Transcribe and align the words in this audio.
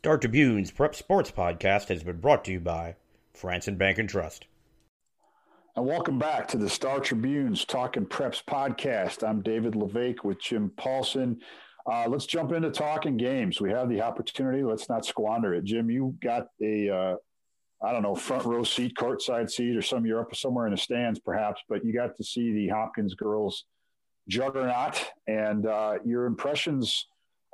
Star 0.00 0.16
Tribune's 0.16 0.70
Prep 0.70 0.94
Sports 0.94 1.30
Podcast 1.30 1.88
has 1.88 2.02
been 2.02 2.20
brought 2.20 2.42
to 2.46 2.52
you 2.52 2.58
by 2.58 2.96
Frandsen 3.38 3.76
Bank 3.76 3.98
and 3.98 4.08
Trust. 4.08 4.46
And 5.76 5.84
welcome 5.84 6.18
back 6.18 6.48
to 6.48 6.56
the 6.56 6.70
Star 6.70 7.00
Tribune's 7.00 7.66
Talking 7.66 8.06
Preps 8.06 8.42
podcast. 8.42 9.22
I'm 9.22 9.42
David 9.42 9.76
La 9.76 9.84
Vaque 9.84 10.24
with 10.24 10.40
Jim 10.40 10.72
Paulsen. 10.78 11.36
Uh, 11.84 12.06
let's 12.08 12.24
jump 12.24 12.52
into 12.52 12.70
talking 12.70 13.18
games. 13.18 13.60
We 13.60 13.72
have 13.72 13.90
the 13.90 14.00
opportunity. 14.00 14.62
Let's 14.62 14.88
not 14.88 15.04
squander 15.04 15.52
it. 15.52 15.64
Jim, 15.64 15.90
you 15.90 16.16
got 16.22 16.46
a, 16.62 16.88
uh, 16.88 17.16
I 17.82 17.92
don't 17.92 18.02
know, 18.02 18.14
front 18.14 18.46
row 18.46 18.64
seat, 18.64 18.94
courtside 18.96 19.50
seat, 19.50 19.76
or 19.76 19.82
some 19.82 20.06
you're 20.06 20.22
up 20.22 20.34
somewhere 20.34 20.64
in 20.64 20.72
the 20.72 20.78
stands, 20.78 21.18
perhaps, 21.18 21.60
but 21.68 21.84
you 21.84 21.92
got 21.92 22.16
to 22.16 22.24
see 22.24 22.54
the 22.54 22.68
Hopkins 22.68 23.12
girls 23.12 23.66
juggernaut, 24.28 25.04
and 25.26 25.66
uh, 25.66 25.98
your 26.06 26.24
impressions 26.24 27.04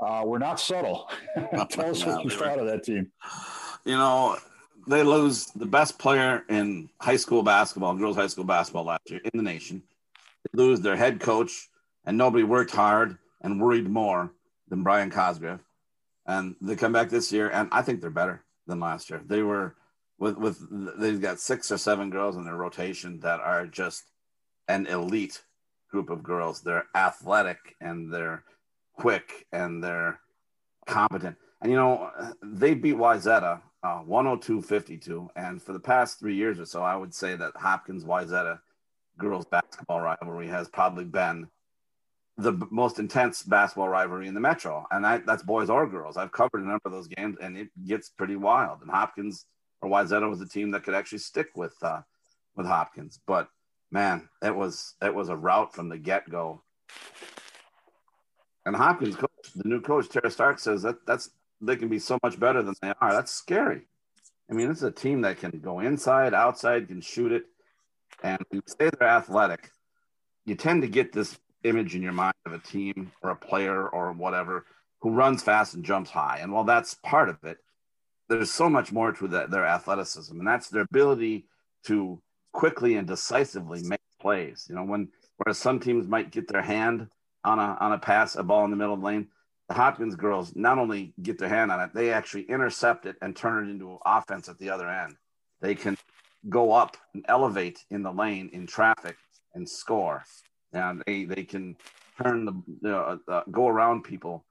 uh, 0.00 0.22
were 0.24 0.38
not 0.38 0.60
subtle. 0.60 1.08
Tell 1.70 1.90
us 1.90 2.04
what 2.04 2.24
you 2.24 2.30
thought 2.30 2.58
of 2.58 2.66
that 2.66 2.84
team. 2.84 3.10
You 3.84 3.96
know, 3.96 4.37
they 4.87 5.02
lose 5.02 5.46
the 5.46 5.66
best 5.66 5.98
player 5.98 6.45
in 6.48 6.88
high 7.00 7.16
school 7.16 7.42
basketball, 7.42 7.95
girls 7.95 8.16
high 8.16 8.27
school 8.27 8.45
basketball 8.45 8.84
last 8.84 9.10
year 9.10 9.20
in 9.24 9.30
the 9.34 9.42
nation. 9.42 9.82
They 10.52 10.62
lose 10.62 10.80
their 10.80 10.96
head 10.96 11.20
coach, 11.20 11.68
and 12.04 12.16
nobody 12.16 12.45
worked 12.45 12.70
hard 12.70 13.18
and 13.42 13.60
worried 13.60 13.88
more 13.88 14.32
than 14.68 14.82
Brian 14.82 15.10
Cosgriff. 15.10 15.60
And 16.26 16.56
they 16.60 16.76
come 16.76 16.92
back 16.92 17.09
this 17.09 17.32
year, 17.32 17.51
and 17.51 17.68
I 17.73 17.82
think 17.82 18.01
they're 18.01 18.10
better 18.10 18.45
than 18.66 18.80
last 18.80 19.10
year. 19.10 19.23
They 19.24 19.42
were 19.42 19.76
with 20.18 20.37
with 20.37 20.98
they've 20.98 21.20
got 21.20 21.40
six 21.40 21.70
or 21.70 21.78
seven 21.78 22.10
girls 22.10 22.37
in 22.37 22.45
their 22.45 22.56
rotation 22.56 23.20
that 23.20 23.40
are 23.40 23.66
just 23.66 24.04
an 24.68 24.87
elite 24.87 25.42
group 25.90 26.10
of 26.10 26.23
girls. 26.23 26.62
They're 26.62 26.87
athletic 26.95 27.59
and 27.80 28.12
they're 28.12 28.45
quick 28.96 29.46
and 29.52 29.82
they're 29.82 30.20
competent. 30.86 31.37
And 31.62 31.70
you 31.70 31.77
know, 31.77 32.10
they 32.42 32.74
beat 32.74 32.96
Wayzata 32.96 33.60
uh, 33.82 34.02
102-52. 34.02 35.28
And 35.37 35.62
for 35.62 35.73
the 35.73 35.80
past 35.80 36.18
three 36.18 36.34
years 36.34 36.59
or 36.59 36.66
so, 36.66 36.82
I 36.82 36.96
would 36.96 37.15
say 37.15 37.37
that 37.37 37.52
Hopkins 37.56 38.04
Wayzata 38.04 38.59
girls 39.18 39.46
basketball 39.46 40.01
rivalry 40.01 40.48
has 40.48 40.68
probably 40.68 41.04
been 41.04 41.48
the 42.38 42.52
most 42.71 42.98
intense 42.98 43.43
basketball 43.43 43.88
rivalry 43.88 44.29
in 44.29 44.34
the 44.34 44.40
metro, 44.40 44.87
and 44.90 45.06
I, 45.06 45.18
that's 45.18 45.43
boys 45.43 45.71
or 45.71 45.87
girls. 45.87 46.16
I've 46.16 46.32
covered 46.32 46.62
a 46.62 46.66
number 46.66 46.82
of 46.84 46.93
those 46.93 47.09
games, 47.09 47.37
and 47.40 47.56
it 47.56 47.68
gets 47.87 48.10
pretty 48.10 48.37
wild. 48.37 48.82
And 48.82 48.90
Hopkins 48.90 49.46
or 49.80 49.88
Wayzata 49.88 50.28
was 50.28 50.43
a 50.43 50.49
team 50.49 50.71
that 50.73 50.82
could 50.82 50.95
actually 50.95 51.18
stick 51.18 51.49
with 51.54 51.74
uh, 51.82 52.02
with 52.54 52.66
Hopkins, 52.66 53.21
but 53.26 53.49
man, 53.90 54.28
it 54.43 54.54
was 54.54 54.95
it 55.02 55.15
was 55.15 55.28
a 55.28 55.37
rout 55.37 55.74
from 55.74 55.88
the 55.88 55.99
get 55.99 56.28
go. 56.28 56.62
And 58.66 58.74
Hopkins 58.74 59.14
coach, 59.14 59.52
the 59.54 59.68
new 59.68 59.80
coach 59.80 60.09
Tara 60.09 60.30
Stark 60.30 60.59
says 60.59 60.82
that 60.82 61.06
that's 61.06 61.30
they 61.60 61.76
can 61.76 61.88
be 61.88 62.00
so 62.00 62.18
much 62.22 62.38
better 62.38 62.62
than 62.62 62.74
they 62.82 62.92
are. 63.00 63.12
That's 63.12 63.32
scary. 63.32 63.82
I 64.50 64.54
mean, 64.54 64.70
it's 64.70 64.82
a 64.82 64.91
team 64.91 65.22
that 65.22 65.38
can 65.38 65.53
go 65.62 65.81
inside, 65.81 66.34
outside, 66.34 66.88
can 66.88 67.00
shoot 67.00 67.32
it, 67.32 67.44
and 68.22 68.38
you 68.50 68.62
say 68.66 68.91
they're 68.91 69.09
athletic. 69.09 69.70
You 70.44 70.56
tend 70.56 70.82
to 70.82 70.88
get 70.88 71.12
this 71.12 71.38
image 71.64 71.94
in 71.94 72.03
your 72.03 72.12
mind 72.12 72.34
of 72.44 72.53
a 72.53 72.59
team 72.59 73.12
or 73.22 73.31
a 73.31 73.37
player 73.37 73.88
or 73.88 74.12
whatever 74.12 74.66
who 75.00 75.10
runs 75.10 75.42
fast 75.42 75.75
and 75.75 75.84
jumps 75.84 76.10
high. 76.10 76.38
And 76.42 76.53
while 76.53 76.64
that's 76.64 76.94
part 76.94 77.28
of 77.28 77.42
it, 77.44 77.59
there's 78.28 78.50
so 78.50 78.69
much 78.69 78.92
more 78.92 79.12
to 79.12 79.28
their 79.28 79.64
athleticism, 79.64 80.37
and 80.37 80.47
that's 80.47 80.69
their 80.69 80.82
ability 80.82 81.47
to 81.84 82.20
quickly 82.53 82.97
and 82.97 83.06
decisively 83.06 83.82
make 83.82 84.00
plays. 84.20 84.66
You 84.69 84.75
know, 84.75 84.84
when 84.84 85.09
whereas 85.37 85.59
some 85.59 85.78
teams 85.78 86.09
might 86.09 86.32
get 86.32 86.48
their 86.48 86.62
hand 86.62 87.09
on 87.47 87.59
a 87.59 87.77
on 87.81 87.93
a 87.93 87.99
pass, 87.99 88.37
a 88.37 88.43
ball 88.43 88.65
in 88.65 88.71
the 88.71 88.77
middle 88.77 88.94
of 88.94 89.00
the 89.00 89.06
lane, 89.06 89.28
the 89.69 89.75
Hopkins 89.75 90.16
girls 90.16 90.55
not 90.55 90.78
only 90.78 91.15
get 91.22 91.39
their 91.39 91.49
hand 91.49 91.72
on 91.72 91.81
it, 91.81 91.91
they 91.94 92.12
actually 92.12 92.43
intercept 92.43 93.06
it 93.06 93.16
and 93.22 93.34
turn 93.34 93.66
it 93.66 93.71
into 93.71 93.99
offense 94.05 94.49
at 94.49 94.59
the 94.59 94.71
other 94.71 94.89
end. 94.89 95.16
They 95.61 95.75
can 95.75 95.97
go 96.49 96.72
up 96.72 96.97
and 97.15 97.25
elevate 97.28 97.84
in 97.91 98.03
the 98.03 98.12
lane 98.12 98.50
in 98.53 98.67
traffic 98.67 99.17
and 99.55 99.69
score 99.69 100.25
and 100.73 101.03
they 101.06 101.25
they 101.25 101.45
can 101.45 101.77
turn 102.23 102.62
the 102.83 102.97
uh, 102.97 103.17
uh, 103.29 103.43
go 103.51 103.69
around 103.69 104.03
people. 104.03 104.45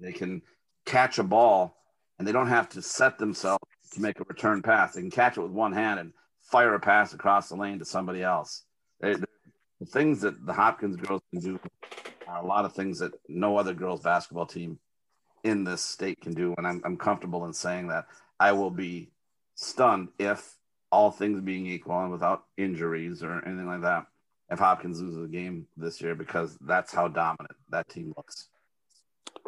They 0.00 0.12
can 0.12 0.42
catch 0.86 1.18
a 1.18 1.22
ball, 1.22 1.76
and 2.18 2.26
they 2.26 2.32
don't 2.32 2.48
have 2.48 2.68
to 2.70 2.82
set 2.82 3.18
themselves 3.18 3.64
to 3.92 4.00
make 4.00 4.20
a 4.20 4.24
return 4.24 4.62
pass. 4.62 4.94
They 4.94 5.00
can 5.00 5.10
catch 5.10 5.36
it 5.36 5.42
with 5.42 5.52
one 5.52 5.72
hand 5.72 6.00
and 6.00 6.12
fire 6.40 6.74
a 6.74 6.80
pass 6.80 7.14
across 7.14 7.48
the 7.48 7.56
lane 7.56 7.78
to 7.78 7.84
somebody 7.84 8.22
else. 8.22 8.64
They, 9.00 9.14
the 9.80 9.86
things 9.86 10.20
that 10.20 10.44
the 10.46 10.52
Hopkins 10.52 10.96
girls 10.96 11.22
can 11.30 11.40
do 11.40 11.60
are 12.26 12.42
a 12.42 12.46
lot 12.46 12.64
of 12.64 12.72
things 12.72 12.98
that 13.00 13.12
no 13.28 13.56
other 13.56 13.74
girls 13.74 14.00
basketball 14.00 14.46
team 14.46 14.78
in 15.42 15.64
this 15.64 15.82
state 15.82 16.20
can 16.20 16.32
do, 16.32 16.54
and 16.56 16.66
I'm, 16.66 16.80
I'm 16.84 16.96
comfortable 16.96 17.44
in 17.44 17.52
saying 17.52 17.88
that 17.88 18.06
I 18.40 18.52
will 18.52 18.70
be 18.70 19.10
stunned 19.54 20.08
if 20.18 20.56
all 20.90 21.10
things 21.10 21.40
being 21.40 21.66
equal 21.66 22.00
and 22.00 22.10
without 22.10 22.44
injuries 22.56 23.22
or 23.22 23.44
anything 23.44 23.66
like 23.66 23.82
that 23.82 24.06
if 24.50 24.58
Hopkins 24.58 25.00
loses 25.00 25.24
a 25.24 25.28
game 25.28 25.66
this 25.76 26.00
year 26.00 26.14
because 26.14 26.56
that's 26.60 26.92
how 26.92 27.08
dominant 27.08 27.56
that 27.70 27.88
team 27.88 28.12
looks. 28.16 28.48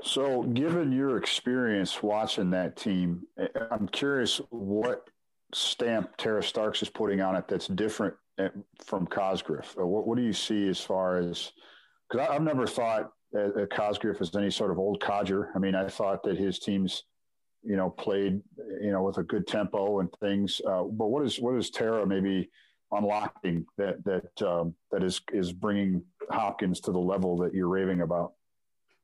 So, 0.02 0.42
given 0.42 0.92
your 0.92 1.16
experience 1.16 2.02
watching 2.02 2.50
that 2.50 2.76
team, 2.76 3.22
I'm 3.70 3.88
curious 3.88 4.40
what 4.50 5.08
stamp 5.54 6.16
Tara 6.16 6.42
Starks 6.42 6.82
is 6.82 6.90
putting 6.90 7.20
on 7.20 7.36
it 7.36 7.48
that's 7.48 7.68
different 7.68 8.14
eh, 8.14 8.16
from 8.84 9.06
Cosgriff. 9.06 9.76
What, 9.76 10.06
what 10.06 10.16
do 10.16 10.24
you 10.24 10.32
see 10.32 10.68
as 10.68 10.80
far 10.80 11.18
as? 11.18 11.52
Because 12.08 12.28
I've 12.28 12.42
never 12.42 12.66
thought 12.66 13.10
uh, 13.36 13.66
Cosgriff 13.70 14.20
as 14.20 14.34
any 14.36 14.50
sort 14.50 14.70
of 14.70 14.78
old 14.78 15.00
codger. 15.00 15.50
I 15.54 15.58
mean, 15.58 15.74
I 15.74 15.88
thought 15.88 16.22
that 16.24 16.36
his 16.36 16.58
teams, 16.58 17.04
you 17.62 17.76
know, 17.76 17.90
played, 17.90 18.40
you 18.80 18.92
know, 18.92 19.02
with 19.02 19.18
a 19.18 19.22
good 19.24 19.46
tempo 19.46 20.00
and 20.00 20.08
things. 20.20 20.60
Uh, 20.66 20.84
but 20.84 21.06
what 21.08 21.24
is 21.24 21.40
what 21.40 21.56
is 21.56 21.70
Tara 21.70 22.06
maybe? 22.06 22.50
unlocking 22.92 23.66
that 23.76 24.02
that 24.04 24.46
um, 24.46 24.74
that 24.90 25.02
is 25.02 25.20
is 25.32 25.52
bringing 25.52 26.02
Hopkins 26.30 26.80
to 26.80 26.92
the 26.92 26.98
level 26.98 27.36
that 27.38 27.54
you're 27.54 27.68
raving 27.68 28.00
about? 28.00 28.34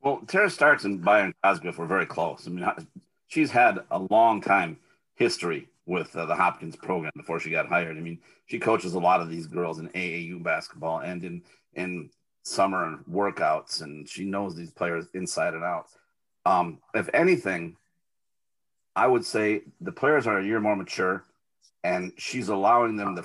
Well, 0.01 0.21
Tara 0.27 0.49
Starks 0.49 0.83
and 0.83 1.01
Brian 1.01 1.33
Cosgriff 1.43 1.77
were 1.77 1.85
very 1.85 2.05
close. 2.05 2.47
I 2.47 2.51
mean, 2.51 2.65
she's 3.27 3.51
had 3.51 3.79
a 3.89 3.99
long 4.09 4.41
time 4.41 4.77
history 5.15 5.69
with 5.85 6.15
uh, 6.15 6.25
the 6.25 6.35
Hopkins 6.35 6.75
program 6.75 7.11
before 7.15 7.39
she 7.39 7.49
got 7.49 7.67
hired. 7.67 7.97
I 7.97 8.01
mean, 8.01 8.19
she 8.45 8.59
coaches 8.59 8.93
a 8.93 8.99
lot 8.99 9.21
of 9.21 9.29
these 9.29 9.47
girls 9.47 9.79
in 9.79 9.89
AAU 9.89 10.41
basketball 10.41 10.99
and 10.99 11.23
in 11.23 11.43
in 11.75 12.09
summer 12.43 12.99
workouts, 13.09 13.81
and 13.81 14.07
she 14.07 14.25
knows 14.25 14.55
these 14.55 14.71
players 14.71 15.07
inside 15.13 15.53
and 15.53 15.63
out. 15.63 15.87
Um, 16.45 16.79
if 16.93 17.09
anything, 17.13 17.77
I 18.95 19.07
would 19.07 19.25
say 19.25 19.61
the 19.81 19.91
players 19.91 20.27
are 20.27 20.39
a 20.39 20.45
year 20.45 20.59
more 20.59 20.75
mature, 20.75 21.25
and 21.83 22.11
she's 22.17 22.49
allowing 22.49 22.95
them 22.95 23.15
to 23.15 23.23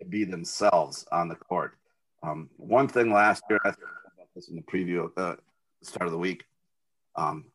to 0.00 0.06
be 0.06 0.24
themselves 0.24 1.06
on 1.12 1.28
the 1.28 1.36
court. 1.36 1.74
Um, 2.22 2.50
one 2.56 2.88
thing 2.88 3.12
last 3.12 3.42
year, 3.48 3.60
I 3.64 3.68
talked 3.68 3.82
about 4.14 4.28
this 4.34 4.48
in 4.48 4.56
the 4.56 4.62
preview, 4.62 5.10
uh, 5.16 5.36
start 5.82 6.06
of 6.06 6.12
the 6.12 6.18
week. 6.18 6.44
Um, 7.16 7.46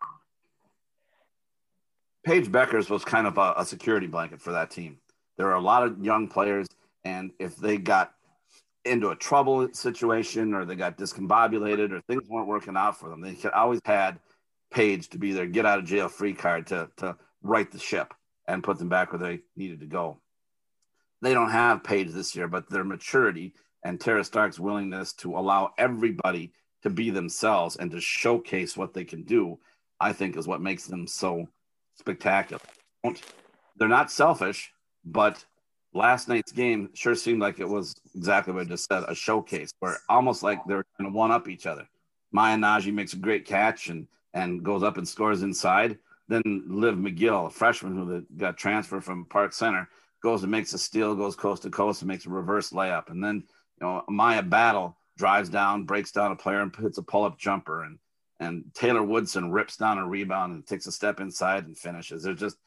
Paige 2.26 2.52
Bueckers 2.52 2.90
was 2.90 3.06
kind 3.06 3.28
of 3.28 3.38
a, 3.38 3.54
a 3.58 3.66
security 3.66 4.08
blanket 4.08 4.42
for 4.42 4.52
that 4.52 4.72
team. 4.72 4.98
There 5.38 5.48
are 5.48 5.56
a 5.56 5.62
lot 5.62 5.84
of 5.84 6.04
young 6.04 6.28
players, 6.28 6.68
and 7.04 7.32
if 7.40 7.56
they 7.56 7.78
got 7.78 8.14
into 8.84 9.10
a 9.10 9.16
trouble 9.16 9.68
situation 9.74 10.54
or 10.54 10.66
they 10.66 10.76
got 10.76 10.98
discombobulated 10.98 11.92
or 11.92 12.02
things 12.02 12.28
weren't 12.28 12.48
working 12.48 12.78
out 12.78 13.00
for 13.00 13.10
them, 13.10 13.22
they 13.22 13.34
could 13.34 13.52
always 13.52 13.82
had 13.86 14.20
Paige 14.72 15.10
to 15.10 15.18
be 15.18 15.34
their 15.34 15.46
get 15.46 15.66
out 15.66 15.80
of 15.80 15.86
jail 15.86 16.08
free 16.08 16.34
card 16.34 16.68
to, 16.68 16.90
to 16.98 17.16
right 17.42 17.72
the 17.72 17.80
ship 17.80 18.14
and 18.48 18.64
put 18.64 18.78
them 18.80 18.90
back 18.90 19.12
where 19.12 19.20
they 19.20 19.40
needed 19.56 19.80
to 19.80 19.88
go 19.88 20.18
they 21.26 21.34
don't 21.34 21.50
have 21.50 21.84
Paige 21.84 22.12
this 22.12 22.36
year, 22.36 22.48
but 22.48 22.70
their 22.70 22.84
maturity 22.84 23.54
and 23.84 24.00
Tara 24.00 24.24
Stark's 24.24 24.60
willingness 24.60 25.14
to 25.14 25.36
allow 25.38 25.74
everybody 25.78 26.54
to 26.84 26.90
be 26.90 27.10
themselves 27.10 27.76
and 27.78 27.90
to 27.92 28.00
showcase 28.00 28.78
what 28.78 28.94
they 28.94 29.04
can 29.04 29.24
do, 29.24 29.58
I 30.00 30.14
think 30.14 30.38
is 30.38 30.48
what 30.48 30.62
makes 30.62 30.86
them 30.86 31.08
so 31.08 31.48
spectacular. 31.96 32.62
They're 33.78 33.88
not 33.88 34.12
selfish, 34.12 34.72
but 35.04 35.44
last 35.94 36.28
night's 36.28 36.52
game 36.52 36.90
sure 36.94 37.16
seemed 37.16 37.42
like 37.42 37.60
it 37.60 37.68
was 37.68 37.96
exactly 38.16 38.54
what 38.54 38.64
I 38.64 38.66
just 38.66 38.88
said 38.88 39.04
a 39.08 39.16
showcase 39.16 39.72
where 39.80 39.98
almost 40.10 40.44
like 40.44 40.60
they're 40.66 40.86
going 41.00 41.12
to 41.12 41.18
one 41.18 41.32
up 41.32 41.48
each 41.48 41.66
other. 41.66 41.88
Maya 42.32 42.58
Nnaji 42.58 42.94
makes 42.94 43.14
a 43.14 43.18
great 43.18 43.46
catch 43.46 43.90
and, 43.90 44.08
and 44.34 44.64
goes 44.64 44.84
up 44.84 44.98
and 44.98 45.08
scores 45.08 45.44
inside. 45.44 45.98
Then 46.28 46.42
Liv 46.68 46.96
McGill, 46.96 47.48
a 47.48 47.50
freshman 47.50 47.96
who 47.96 48.26
got 48.38 48.58
transferred 48.58 49.04
from 49.04 49.26
Park 49.26 49.54
Center, 49.54 49.88
goes 50.24 50.42
and 50.42 50.52
makes 50.52 50.74
a 50.74 50.78
steal, 50.78 51.16
goes 51.16 51.36
coast 51.36 51.64
to 51.64 51.70
coast 51.70 52.02
and 52.02 52.10
makes 52.10 52.26
a 52.26 52.30
reverse 52.30 52.72
layup. 52.72 53.10
And 53.10 53.24
then, 53.24 53.44
you 53.80 53.88
know, 53.88 54.04
Maya 54.10 54.42
Battle 54.42 54.98
drives 55.18 55.50
down, 55.50 55.86
breaks 55.86 56.12
down 56.12 56.32
a 56.32 56.36
player 56.36 56.62
and 56.62 56.76
hits 56.76 56.98
a 56.98 57.04
pull 57.04 57.24
up 57.24 57.38
jumper. 57.38 57.84
And, 57.84 58.00
and 58.40 58.66
Taylor 58.74 59.04
Woodson 59.04 59.52
rips 59.52 59.78
down 59.78 59.98
a 59.98 60.08
rebound 60.08 60.54
and 60.54 60.66
takes 60.66 60.88
a 60.88 60.92
step 60.92 61.20
inside 61.20 61.66
and 61.66 61.78
finishes. 61.78 62.24
There's 62.24 62.40
just 62.40 62.58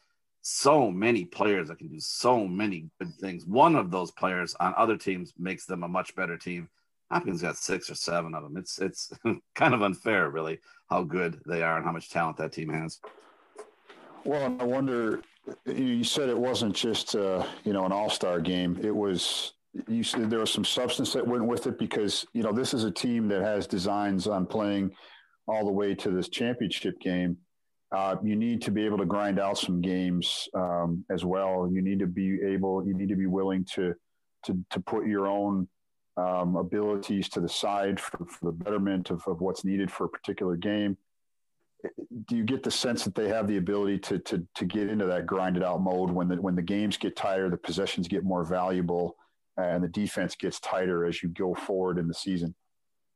so 0.40 0.90
many 0.90 1.24
players 1.24 1.68
that 1.68 1.78
can 1.78 1.88
do 1.88 2.00
so 2.00 2.46
many 2.46 2.88
good 2.98 3.14
things. 3.14 3.44
One 3.44 3.74
of 3.74 3.90
those 3.90 4.10
players 4.10 4.54
on 4.60 4.74
other 4.76 4.96
teams 4.96 5.34
makes 5.38 5.66
them 5.66 5.82
a 5.82 5.88
much 5.88 6.14
better 6.14 6.38
team. 6.38 6.68
Hopkins 7.10 7.42
got 7.42 7.56
six 7.56 7.90
or 7.90 7.94
seven 7.94 8.34
of 8.34 8.42
them. 8.42 8.56
It's 8.56 8.78
it's 8.78 9.10
kind 9.54 9.74
of 9.74 9.82
unfair, 9.82 10.30
really, 10.30 10.58
how 10.88 11.02
good 11.02 11.40
they 11.46 11.62
are 11.62 11.76
and 11.76 11.84
how 11.84 11.92
much 11.92 12.10
talent 12.10 12.36
that 12.38 12.52
team 12.52 12.70
has. 12.70 13.00
Well, 14.24 14.56
I 14.60 14.64
wonder. 14.64 15.22
You 15.64 16.04
said 16.04 16.28
it 16.28 16.36
wasn't 16.36 16.76
just 16.76 17.14
uh, 17.14 17.46
you 17.64 17.72
know 17.72 17.86
an 17.86 17.92
all 17.92 18.10
star 18.10 18.40
game. 18.40 18.78
It 18.82 18.94
was 18.94 19.54
you 19.86 20.02
said 20.02 20.28
there 20.28 20.40
was 20.40 20.52
some 20.52 20.64
substance 20.64 21.12
that 21.12 21.26
went 21.26 21.46
with 21.46 21.66
it 21.66 21.78
because 21.78 22.26
you 22.32 22.42
know 22.42 22.52
this 22.52 22.74
is 22.74 22.84
a 22.84 22.90
team 22.90 23.28
that 23.28 23.42
has 23.42 23.66
designs 23.66 24.26
on 24.26 24.46
playing 24.46 24.90
all 25.48 25.64
the 25.64 25.72
way 25.72 25.94
to 25.94 26.10
this 26.10 26.28
championship 26.28 27.00
game. 27.00 27.36
Uh, 27.90 28.16
you 28.22 28.36
need 28.36 28.60
to 28.60 28.70
be 28.70 28.84
able 28.84 28.98
to 28.98 29.06
grind 29.06 29.40
out 29.40 29.56
some 29.56 29.80
games 29.80 30.46
um, 30.54 31.04
as 31.10 31.24
well. 31.24 31.68
You 31.72 31.80
need 31.80 31.98
to 32.00 32.06
be 32.06 32.38
able. 32.42 32.86
You 32.86 32.94
need 32.94 33.08
to 33.08 33.16
be 33.16 33.26
willing 33.26 33.64
to 33.74 33.94
to 34.44 34.64
to 34.70 34.80
put 34.80 35.06
your 35.06 35.26
own 35.26 35.68
um, 36.18 36.56
abilities 36.56 37.28
to 37.30 37.40
the 37.40 37.48
side 37.48 37.98
for, 37.98 38.18
for 38.26 38.46
the 38.46 38.52
betterment 38.52 39.10
of, 39.10 39.26
of 39.26 39.40
what's 39.40 39.64
needed 39.64 39.90
for 39.90 40.04
a 40.04 40.08
particular 40.08 40.56
game. 40.56 40.98
Do 42.26 42.36
you 42.36 42.44
get 42.44 42.64
the 42.64 42.70
sense 42.72 43.04
that 43.04 43.14
they 43.14 43.28
have 43.28 43.46
the 43.46 43.56
ability 43.56 44.00
to 44.00 44.18
to 44.18 44.46
to 44.56 44.64
get 44.66 44.88
into 44.88 45.06
that 45.06 45.26
grinded 45.26 45.62
out 45.62 45.80
mode 45.80 46.10
when 46.10 46.28
the 46.28 46.36
when 46.36 46.56
the 46.56 46.62
games 46.62 46.98
get 46.98 47.16
tighter, 47.16 47.48
the 47.48 47.56
possessions 47.56 48.06
get 48.06 48.24
more 48.24 48.44
valuable, 48.44 49.16
and 49.56 49.82
the 49.82 49.88
defense 49.88 50.34
gets 50.34 50.60
tighter 50.60 51.06
as 51.06 51.22
you 51.22 51.30
go 51.30 51.54
forward 51.54 51.96
in 51.96 52.06
the 52.06 52.14
season? 52.14 52.54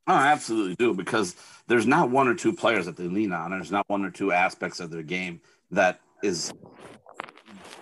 Oh, 0.07 0.15
I 0.15 0.29
absolutely 0.29 0.75
do 0.75 0.95
because 0.95 1.37
there's 1.69 1.87
not 1.87 2.11
one 2.11 2.27
or 2.27 2.35
two 2.35 2.53
players 2.53 2.87
that 2.87 2.97
they 2.97 3.07
lean 3.07 3.33
on. 3.33 3.53
There's 3.53 3.71
not 3.71 3.89
one 3.89 4.05
or 4.05 4.11
two 4.11 4.33
aspects 4.33 4.81
of 4.81 4.91
their 4.91 5.03
game 5.03 5.41
that 5.71 6.01
is 6.23 6.53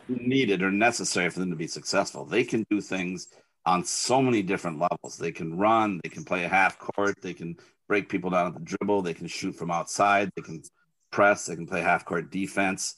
needed 0.09 0.63
or 0.63 0.71
necessary 0.71 1.31
for 1.31 1.41
them 1.41 1.51
to 1.51 1.57
be 1.57 1.67
successful. 1.67 2.25
They 2.25 2.45
can 2.45 2.65
do 2.71 2.81
things 2.81 3.29
on 3.65 3.85
so 3.85 4.21
many 4.21 4.43
different 4.43 4.79
levels. 4.79 5.17
They 5.17 5.33
can 5.33 5.57
run, 5.57 6.01
they 6.03 6.11
can 6.11 6.25
play 6.25 6.45
a 6.45 6.49
half 6.49 6.79
court, 6.79 7.17
they 7.23 7.35
can 7.35 7.57
break 7.89 8.09
people 8.09 8.31
down 8.31 8.49
at 8.49 8.55
the 8.55 8.61
dribble, 8.61 9.03
they 9.03 9.15
can 9.15 9.27
shoot 9.27 9.55
from 9.55 9.71
outside, 9.71 10.31
they 10.37 10.43
can 10.43 10.63
press, 11.11 11.47
they 11.47 11.57
can 11.57 11.67
play 11.67 11.81
half 11.81 12.05
court 12.05 12.31
defense. 12.31 12.97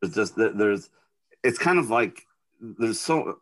There's 0.00 0.14
just 0.14 0.34
there's 0.36 0.88
it's 1.42 1.58
kind 1.58 1.78
of 1.78 1.90
like 1.90 2.26
there's 2.60 3.00
so 3.00 3.40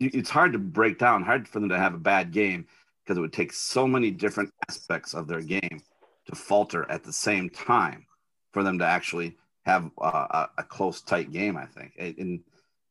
it's 0.00 0.30
hard 0.30 0.52
to 0.52 0.58
break 0.58 0.98
down, 0.98 1.22
hard 1.22 1.48
for 1.48 1.60
them 1.60 1.68
to 1.68 1.78
have 1.78 1.94
a 1.94 1.98
bad 1.98 2.30
game 2.30 2.66
because 3.04 3.18
it 3.18 3.20
would 3.20 3.32
take 3.32 3.52
so 3.52 3.86
many 3.86 4.10
different 4.10 4.50
aspects 4.68 5.14
of 5.14 5.28
their 5.28 5.40
game 5.40 5.80
to 6.26 6.34
falter 6.34 6.90
at 6.90 7.04
the 7.04 7.12
same 7.12 7.50
time 7.50 8.06
for 8.52 8.62
them 8.62 8.78
to 8.78 8.86
actually 8.86 9.36
have 9.66 9.90
a, 10.00 10.48
a 10.58 10.62
close, 10.62 11.02
tight 11.02 11.32
game. 11.32 11.56
I 11.56 11.66
think, 11.66 11.92
and 11.98 12.40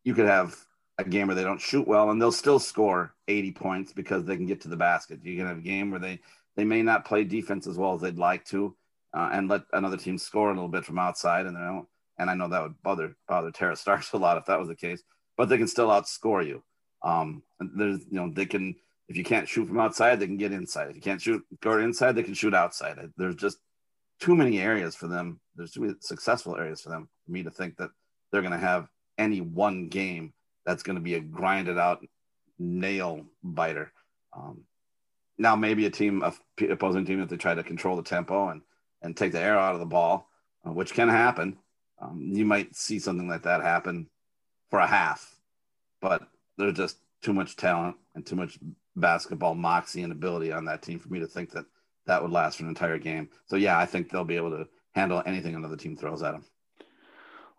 you 0.03 0.13
could 0.13 0.27
have 0.27 0.55
a 0.97 1.03
game 1.03 1.27
where 1.27 1.35
they 1.35 1.43
don't 1.43 1.61
shoot 1.61 1.87
well 1.87 2.11
and 2.11 2.21
they'll 2.21 2.31
still 2.31 2.59
score 2.59 3.15
80 3.27 3.51
points 3.53 3.93
because 3.93 4.25
they 4.25 4.35
can 4.35 4.45
get 4.45 4.61
to 4.61 4.67
the 4.67 4.77
basket. 4.77 5.19
You 5.23 5.37
can 5.37 5.47
have 5.47 5.57
a 5.57 5.61
game 5.61 5.89
where 5.89 5.99
they 5.99 6.19
they 6.55 6.65
may 6.65 6.83
not 6.83 7.05
play 7.05 7.23
defense 7.23 7.65
as 7.65 7.77
well 7.77 7.95
as 7.95 8.01
they'd 8.01 8.17
like 8.17 8.45
to, 8.45 8.75
uh, 9.15 9.29
and 9.33 9.49
let 9.49 9.63
another 9.73 9.97
team 9.97 10.19
score 10.19 10.51
a 10.51 10.53
little 10.53 10.69
bit 10.69 10.85
from 10.85 10.99
outside. 10.99 11.47
And 11.47 11.55
they 11.55 11.61
don't. 11.61 11.87
And 12.19 12.29
I 12.29 12.35
know 12.35 12.47
that 12.47 12.61
would 12.61 12.81
bother 12.83 13.15
bother 13.27 13.51
Tara 13.51 13.75
Starks 13.75 14.11
a 14.13 14.17
lot 14.17 14.37
if 14.37 14.45
that 14.45 14.59
was 14.59 14.67
the 14.67 14.75
case, 14.75 15.01
but 15.37 15.49
they 15.49 15.57
can 15.57 15.67
still 15.67 15.87
outscore 15.87 16.45
you. 16.45 16.63
Um, 17.01 17.43
there's 17.59 18.01
you 18.09 18.19
know 18.19 18.31
they 18.31 18.45
can 18.45 18.75
if 19.13 19.17
you 19.17 19.23
can't 19.23 19.47
shoot 19.47 19.67
from 19.67 19.79
outside, 19.79 20.19
they 20.19 20.25
can 20.25 20.37
get 20.37 20.51
inside. 20.51 20.89
If 20.89 20.95
you 20.95 21.01
can't 21.03 21.21
shoot 21.21 21.45
go 21.61 21.77
inside, 21.77 22.13
they 22.13 22.23
can 22.23 22.33
shoot 22.33 22.55
outside. 22.55 22.97
There's 23.15 23.35
just 23.35 23.59
too 24.19 24.35
many 24.35 24.59
areas 24.59 24.95
for 24.95 25.05
them. 25.05 25.39
There's 25.55 25.71
too 25.71 25.81
many 25.81 25.93
successful 25.99 26.57
areas 26.57 26.81
for 26.81 26.89
them 26.89 27.07
for 27.23 27.31
me 27.31 27.43
to 27.43 27.51
think 27.51 27.77
that 27.77 27.91
they're 28.31 28.41
going 28.41 28.53
to 28.53 28.57
have 28.57 28.87
any 29.19 29.39
one 29.39 29.87
game 29.87 30.33
that's 30.65 30.81
going 30.81 30.95
to 30.95 31.01
be 31.01 31.13
a 31.13 31.19
grinded 31.19 31.77
out 31.77 32.03
nail 32.57 33.23
biter. 33.43 33.93
Um, 34.35 34.61
now 35.37 35.55
maybe 35.55 35.85
a 35.85 35.91
team, 35.91 36.23
a 36.23 36.33
opposing 36.71 37.05
team, 37.05 37.21
if 37.21 37.29
they 37.29 37.37
try 37.37 37.53
to 37.53 37.61
control 37.61 37.95
the 37.95 38.01
tempo 38.01 38.49
and 38.49 38.63
and 39.03 39.15
take 39.15 39.31
the 39.31 39.39
air 39.39 39.59
out 39.59 39.75
of 39.75 39.79
the 39.79 39.85
ball, 39.85 40.27
uh, 40.67 40.71
which 40.71 40.95
can 40.95 41.09
happen, 41.09 41.59
um, 42.01 42.31
you 42.33 42.45
might 42.45 42.75
see 42.75 42.97
something 42.97 43.27
like 43.27 43.43
that 43.43 43.61
happen 43.61 44.09
for 44.71 44.79
a 44.79 44.87
half. 44.87 45.35
But 46.01 46.23
there's 46.57 46.73
just 46.73 46.97
too 47.21 47.33
much 47.33 47.57
talent 47.57 47.97
and 48.15 48.25
too 48.25 48.35
much 48.35 48.57
basketball 48.95 49.55
moxie 49.55 50.03
and 50.03 50.11
ability 50.11 50.51
on 50.51 50.65
that 50.65 50.81
team 50.81 50.99
for 50.99 51.09
me 51.09 51.19
to 51.19 51.27
think 51.27 51.51
that 51.51 51.65
that 52.05 52.21
would 52.21 52.31
last 52.31 52.57
for 52.57 52.63
an 52.63 52.69
entire 52.69 52.97
game. 52.97 53.29
So 53.45 53.55
yeah, 53.55 53.77
I 53.77 53.85
think 53.85 54.09
they'll 54.09 54.23
be 54.23 54.35
able 54.35 54.51
to 54.51 54.67
handle 54.93 55.23
anything 55.25 55.55
another 55.55 55.77
team 55.77 55.95
throws 55.95 56.21
at 56.21 56.33
them. 56.33 56.45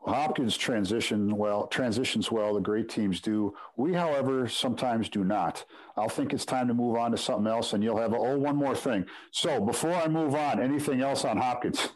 Hopkins 0.06 0.56
transition 0.58 1.34
well, 1.34 1.66
transitions 1.66 2.30
well. 2.30 2.52
The 2.52 2.60
great 2.60 2.90
teams 2.90 3.20
do. 3.20 3.54
We, 3.76 3.94
however, 3.94 4.46
sometimes 4.48 5.08
do 5.08 5.24
not. 5.24 5.64
I'll 5.96 6.10
think 6.10 6.34
it's 6.34 6.44
time 6.44 6.68
to 6.68 6.74
move 6.74 6.96
on 6.96 7.10
to 7.12 7.16
something 7.16 7.46
else, 7.46 7.72
and 7.72 7.82
you'll 7.82 7.96
have 7.96 8.12
a, 8.12 8.16
oh 8.16 8.36
one 8.36 8.56
more 8.56 8.76
thing. 8.76 9.06
So 9.30 9.62
before 9.62 9.94
I 9.94 10.08
move 10.08 10.34
on, 10.34 10.60
anything 10.60 11.00
else 11.00 11.24
on 11.24 11.38
Hopkins? 11.38 11.88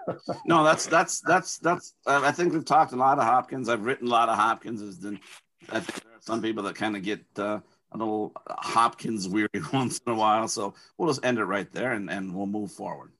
no, 0.46 0.64
that's 0.64 0.86
that's 0.86 1.20
that's 1.20 1.58
that's. 1.58 1.92
I 2.06 2.32
think 2.32 2.54
we've 2.54 2.64
talked 2.64 2.92
a 2.92 2.96
lot 2.96 3.18
of 3.18 3.24
Hopkins. 3.24 3.68
I've 3.68 3.84
written 3.84 4.08
a 4.08 4.10
lot 4.10 4.30
of 4.30 4.38
Hopkins. 4.38 4.80
I 4.82 5.80
think 5.80 6.02
there 6.02 6.12
are 6.14 6.20
some 6.20 6.40
people 6.40 6.62
that 6.62 6.76
kind 6.76 6.96
of 6.96 7.02
get 7.02 7.20
uh, 7.36 7.60
a 7.92 7.98
little 7.98 8.32
Hopkins 8.48 9.28
weary 9.28 9.48
once 9.72 10.00
in 10.06 10.12
a 10.12 10.16
while. 10.16 10.48
So 10.48 10.74
we'll 10.96 11.08
just 11.08 11.24
end 11.24 11.38
it 11.38 11.44
right 11.44 11.70
there, 11.72 11.92
and 11.92 12.10
and 12.10 12.34
we'll 12.34 12.46
move 12.46 12.72
forward. 12.72 13.12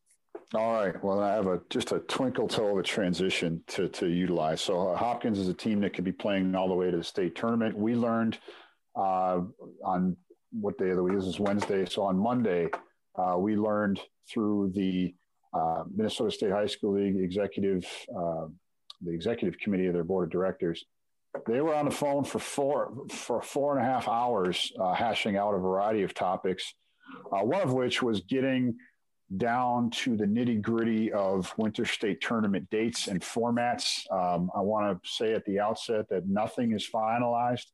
All 0.52 0.72
right. 0.72 1.04
Well, 1.04 1.20
I 1.20 1.34
have 1.34 1.46
a 1.46 1.60
just 1.70 1.92
a 1.92 2.00
twinkle 2.00 2.48
toe 2.48 2.72
of 2.72 2.78
a 2.78 2.82
transition 2.82 3.62
to 3.68 3.88
to 3.88 4.08
utilize. 4.08 4.60
So 4.60 4.90
uh, 4.90 4.96
Hopkins 4.96 5.38
is 5.38 5.48
a 5.48 5.54
team 5.54 5.80
that 5.80 5.94
could 5.94 6.04
be 6.04 6.12
playing 6.12 6.54
all 6.54 6.68
the 6.68 6.74
way 6.74 6.90
to 6.90 6.96
the 6.96 7.04
state 7.04 7.36
tournament. 7.36 7.76
We 7.76 7.94
learned 7.94 8.38
uh, 8.96 9.42
on 9.84 10.16
what 10.52 10.76
day 10.78 10.90
of 10.90 10.96
the 10.96 11.02
week 11.02 11.14
this 11.14 11.26
is 11.26 11.38
Wednesday. 11.38 11.86
So 11.86 12.02
on 12.02 12.18
Monday, 12.18 12.68
uh, 13.16 13.36
we 13.38 13.56
learned 13.56 14.00
through 14.28 14.72
the 14.74 15.14
uh, 15.54 15.84
Minnesota 15.94 16.30
State 16.30 16.50
High 16.50 16.66
School 16.66 16.94
League 16.94 17.16
executive, 17.16 17.84
uh, 18.16 18.46
the 19.02 19.12
executive 19.12 19.58
committee 19.60 19.86
of 19.86 19.94
their 19.94 20.04
board 20.04 20.24
of 20.24 20.30
directors. 20.30 20.84
They 21.46 21.60
were 21.60 21.74
on 21.74 21.84
the 21.84 21.90
phone 21.90 22.24
for 22.24 22.38
four 22.38 22.92
for 23.10 23.40
four 23.40 23.76
and 23.76 23.86
a 23.86 23.88
half 23.88 24.08
hours, 24.08 24.72
uh, 24.80 24.94
hashing 24.94 25.36
out 25.36 25.54
a 25.54 25.58
variety 25.58 26.02
of 26.02 26.14
topics. 26.14 26.74
one 27.30 27.60
of 27.60 27.72
which 27.72 28.02
was 28.02 28.20
getting 28.20 28.76
down 29.36 29.90
to 29.90 30.16
the 30.16 30.24
nitty 30.24 30.60
gritty 30.60 31.12
of 31.12 31.52
winter 31.56 31.84
state 31.84 32.20
tournament 32.20 32.68
dates 32.70 33.06
and 33.06 33.20
formats. 33.20 34.10
Um, 34.10 34.50
I 34.54 34.60
want 34.60 35.02
to 35.02 35.08
say 35.08 35.34
at 35.34 35.44
the 35.44 35.60
outset 35.60 36.08
that 36.08 36.26
nothing 36.26 36.72
is 36.72 36.88
finalized 36.88 37.66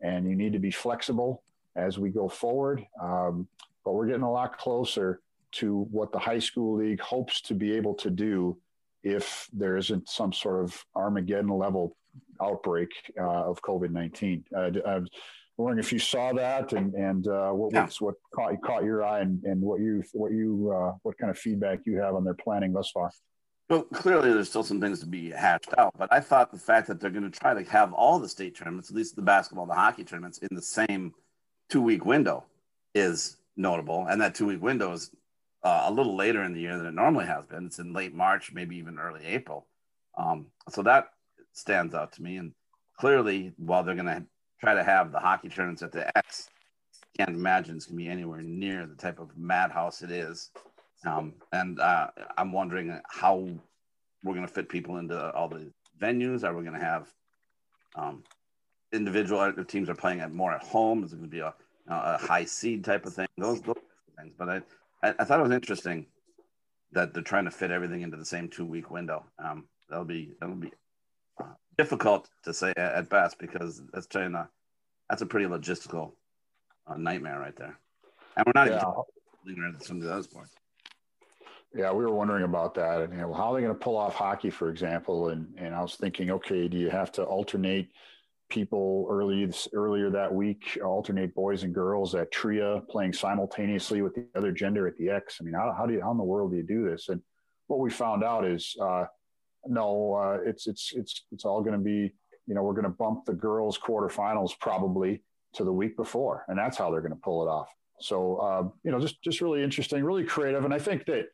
and 0.00 0.28
you 0.28 0.36
need 0.36 0.52
to 0.52 0.58
be 0.58 0.70
flexible 0.70 1.42
as 1.76 1.98
we 1.98 2.10
go 2.10 2.28
forward. 2.28 2.86
Um, 3.00 3.48
but 3.84 3.92
we're 3.92 4.06
getting 4.06 4.22
a 4.22 4.30
lot 4.30 4.58
closer 4.58 5.20
to 5.50 5.86
what 5.90 6.12
the 6.12 6.18
high 6.18 6.38
school 6.38 6.76
league 6.76 7.00
hopes 7.00 7.40
to 7.42 7.54
be 7.54 7.74
able 7.74 7.94
to 7.94 8.10
do 8.10 8.58
if 9.02 9.48
there 9.52 9.76
isn't 9.76 10.08
some 10.08 10.32
sort 10.32 10.62
of 10.62 10.84
Armageddon 10.94 11.48
level 11.48 11.96
outbreak 12.40 12.90
uh, 13.18 13.50
of 13.50 13.60
COVID 13.62 13.90
19. 13.90 14.44
Uh, 14.54 14.70
I'm 14.86 15.06
wondering 15.56 15.78
if 15.78 15.92
you 15.92 15.98
saw 15.98 16.32
that 16.32 16.72
and 16.72 16.94
and 16.94 17.26
uh, 17.26 17.50
what 17.50 17.72
yeah. 17.72 17.88
what 17.98 18.14
caught 18.34 18.60
caught 18.62 18.84
your 18.84 19.04
eye 19.04 19.20
and, 19.20 19.42
and 19.44 19.60
what 19.60 19.80
you 19.80 20.02
what 20.12 20.32
you 20.32 20.72
uh, 20.74 20.96
what 21.02 21.18
kind 21.18 21.30
of 21.30 21.38
feedback 21.38 21.80
you 21.84 22.00
have 22.00 22.14
on 22.14 22.24
their 22.24 22.34
planning 22.34 22.72
thus 22.72 22.90
far. 22.90 23.10
Well, 23.68 23.82
clearly 23.82 24.32
there's 24.32 24.48
still 24.48 24.62
some 24.62 24.80
things 24.80 25.00
to 25.00 25.06
be 25.06 25.30
hashed 25.30 25.74
out, 25.76 25.92
but 25.98 26.10
I 26.10 26.20
thought 26.20 26.50
the 26.50 26.58
fact 26.58 26.88
that 26.88 27.00
they're 27.00 27.10
going 27.10 27.30
to 27.30 27.38
try 27.38 27.52
to 27.52 27.70
have 27.70 27.92
all 27.92 28.18
the 28.18 28.28
state 28.28 28.56
tournaments, 28.56 28.88
at 28.88 28.96
least 28.96 29.14
the 29.14 29.20
basketball, 29.20 29.66
the 29.66 29.74
hockey 29.74 30.04
tournaments, 30.04 30.38
in 30.38 30.48
the 30.52 30.62
same 30.62 31.12
two 31.68 31.82
week 31.82 32.06
window, 32.06 32.44
is 32.94 33.36
notable, 33.56 34.06
and 34.08 34.22
that 34.22 34.34
two 34.34 34.46
week 34.46 34.62
window 34.62 34.92
is 34.92 35.10
uh, 35.62 35.84
a 35.86 35.92
little 35.92 36.16
later 36.16 36.44
in 36.44 36.54
the 36.54 36.60
year 36.60 36.78
than 36.78 36.86
it 36.86 36.94
normally 36.94 37.26
has 37.26 37.44
been. 37.44 37.66
It's 37.66 37.78
in 37.78 37.92
late 37.92 38.14
March, 38.14 38.52
maybe 38.52 38.76
even 38.76 38.98
early 38.98 39.24
April. 39.26 39.66
Um, 40.16 40.46
so 40.70 40.82
that 40.84 41.10
stands 41.58 41.94
out 41.94 42.12
to 42.12 42.22
me, 42.22 42.36
and 42.36 42.52
clearly, 42.98 43.52
while 43.56 43.82
they're 43.82 43.94
going 43.94 44.06
to 44.06 44.24
try 44.60 44.74
to 44.74 44.84
have 44.84 45.12
the 45.12 45.18
hockey 45.18 45.48
tournaments 45.48 45.82
at 45.82 45.92
the 45.92 46.16
X. 46.16 46.48
Can't 47.16 47.30
imagine 47.30 47.76
it's 47.76 47.86
going 47.86 47.98
to 47.98 48.04
be 48.04 48.10
anywhere 48.10 48.42
near 48.42 48.86
the 48.86 48.94
type 48.94 49.18
of 49.18 49.36
madhouse 49.36 50.02
it 50.02 50.10
is. 50.10 50.50
Um, 51.06 51.34
and 51.52 51.80
uh, 51.80 52.08
I'm 52.36 52.52
wondering 52.52 53.00
how 53.08 53.48
we're 54.24 54.34
going 54.34 54.46
to 54.46 54.52
fit 54.52 54.68
people 54.68 54.96
into 54.98 55.32
all 55.32 55.48
the 55.48 55.70
venues. 56.00 56.44
Are 56.44 56.54
we 56.54 56.62
going 56.62 56.78
to 56.78 56.84
have 56.84 57.08
um, 57.94 58.22
individual 58.92 59.52
teams 59.64 59.88
are 59.88 59.94
playing 59.94 60.20
at 60.20 60.32
more 60.32 60.52
at 60.52 60.62
home? 60.62 61.04
Is 61.04 61.12
it 61.12 61.16
going 61.16 61.30
to 61.30 61.36
be 61.36 61.40
a, 61.40 61.54
a 61.88 62.18
high 62.18 62.44
seed 62.44 62.84
type 62.84 63.06
of 63.06 63.14
thing? 63.14 63.28
Those, 63.36 63.60
those 63.62 63.76
things. 64.18 64.34
But 64.36 64.48
I, 64.48 64.62
I, 65.02 65.24
thought 65.24 65.40
it 65.40 65.44
was 65.44 65.52
interesting 65.52 66.06
that 66.92 67.14
they're 67.14 67.22
trying 67.22 67.44
to 67.44 67.50
fit 67.50 67.70
everything 67.70 68.02
into 68.02 68.16
the 68.16 68.24
same 68.24 68.48
two 68.48 68.64
week 68.64 68.90
window. 68.90 69.24
Um, 69.38 69.66
that'll 69.88 70.04
be 70.04 70.32
that'll 70.40 70.56
be 70.56 70.72
difficult 71.78 72.28
to 72.44 72.52
say 72.52 72.72
at 72.76 73.08
best 73.08 73.38
because 73.38 73.82
that's 73.92 74.06
trying 74.06 74.32
to, 74.32 74.48
that's 75.08 75.22
a 75.22 75.26
pretty 75.26 75.46
logistical 75.46 76.12
uh, 76.86 76.96
nightmare 76.96 77.38
right 77.38 77.56
there. 77.56 77.78
And 78.36 78.44
we're 78.46 78.52
not 78.54 78.68
yeah. 78.68 79.50
even 79.50 79.72
at 79.74 79.82
some 79.82 79.98
of 79.98 80.02
those 80.02 80.26
points. 80.26 80.52
Yeah, 81.74 81.92
we 81.92 82.04
were 82.04 82.14
wondering 82.14 82.44
about 82.44 82.74
that, 82.76 83.02
and 83.02 83.12
you 83.12 83.20
know, 83.20 83.32
how 83.32 83.52
are 83.52 83.54
they 83.54 83.60
going 83.60 83.74
to 83.74 83.78
pull 83.78 83.96
off 83.96 84.14
hockey, 84.14 84.48
for 84.48 84.70
example? 84.70 85.28
And 85.28 85.54
and 85.58 85.74
I 85.74 85.82
was 85.82 85.96
thinking, 85.96 86.30
okay, 86.30 86.66
do 86.66 86.78
you 86.78 86.88
have 86.88 87.12
to 87.12 87.24
alternate 87.24 87.90
people 88.48 89.06
early 89.10 89.52
earlier 89.74 90.08
that 90.08 90.32
week, 90.34 90.78
alternate 90.82 91.34
boys 91.34 91.64
and 91.64 91.74
girls 91.74 92.14
at 92.14 92.32
TRIA 92.32 92.80
playing 92.88 93.12
simultaneously 93.12 94.00
with 94.00 94.14
the 94.14 94.26
other 94.34 94.50
gender 94.50 94.86
at 94.86 94.96
the 94.96 95.10
X? 95.10 95.38
I 95.40 95.44
mean, 95.44 95.52
how 95.52 95.74
how 95.76 95.84
do 95.84 95.92
you 95.92 96.00
how 96.00 96.10
in 96.10 96.16
the 96.16 96.24
world 96.24 96.52
do 96.52 96.56
you 96.56 96.62
do 96.62 96.88
this? 96.88 97.10
And 97.10 97.20
what 97.66 97.80
we 97.80 97.90
found 97.90 98.24
out 98.24 98.46
is 98.46 98.74
uh, 98.80 99.04
no, 99.66 100.14
uh, 100.14 100.38
it's 100.44 100.66
it's 100.66 100.92
it's 100.94 101.24
it's 101.32 101.44
all 101.44 101.60
going 101.60 101.78
to 101.78 101.84
be 101.84 102.12
you 102.46 102.54
know 102.54 102.62
we're 102.62 102.74
going 102.74 102.84
to 102.84 102.90
bump 102.90 103.24
the 103.24 103.32
girls 103.32 103.78
quarterfinals 103.78 104.52
probably 104.60 105.22
to 105.54 105.64
the 105.64 105.72
week 105.72 105.96
before, 105.96 106.44
and 106.48 106.58
that's 106.58 106.76
how 106.76 106.90
they're 106.90 107.00
going 107.00 107.12
to 107.12 107.20
pull 107.20 107.42
it 107.42 107.50
off. 107.50 107.68
So 108.00 108.36
uh, 108.36 108.68
you 108.84 108.90
know, 108.90 109.00
just 109.00 109.22
just 109.22 109.40
really 109.40 109.62
interesting, 109.62 110.04
really 110.04 110.24
creative, 110.24 110.64
and 110.64 110.74
I 110.74 110.78
think 110.78 111.06
that 111.06 111.26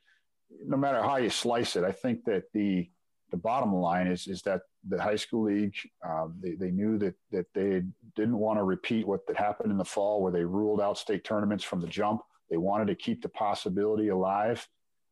no 0.66 0.76
matter 0.76 1.02
how 1.02 1.16
you 1.16 1.30
slice 1.30 1.76
it, 1.76 1.84
I 1.84 1.92
think 1.92 2.24
that 2.24 2.44
the 2.52 2.88
the 3.30 3.36
bottom 3.36 3.74
line 3.74 4.06
is 4.06 4.26
is 4.26 4.42
that 4.42 4.62
the 4.88 5.00
high 5.00 5.16
school 5.16 5.44
league 5.44 5.74
um, 6.06 6.34
they, 6.40 6.52
they 6.52 6.70
knew 6.70 6.98
that 6.98 7.14
that 7.32 7.46
they 7.54 7.82
didn't 8.14 8.38
want 8.38 8.58
to 8.58 8.64
repeat 8.64 9.06
what 9.06 9.26
that 9.26 9.36
happened 9.36 9.70
in 9.70 9.78
the 9.78 9.84
fall 9.84 10.22
where 10.22 10.32
they 10.32 10.44
ruled 10.44 10.80
out 10.80 10.98
state 10.98 11.24
tournaments 11.24 11.64
from 11.64 11.80
the 11.80 11.86
jump. 11.86 12.20
They 12.50 12.56
wanted 12.56 12.86
to 12.88 12.94
keep 12.94 13.22
the 13.22 13.28
possibility 13.28 14.08
alive 14.08 14.66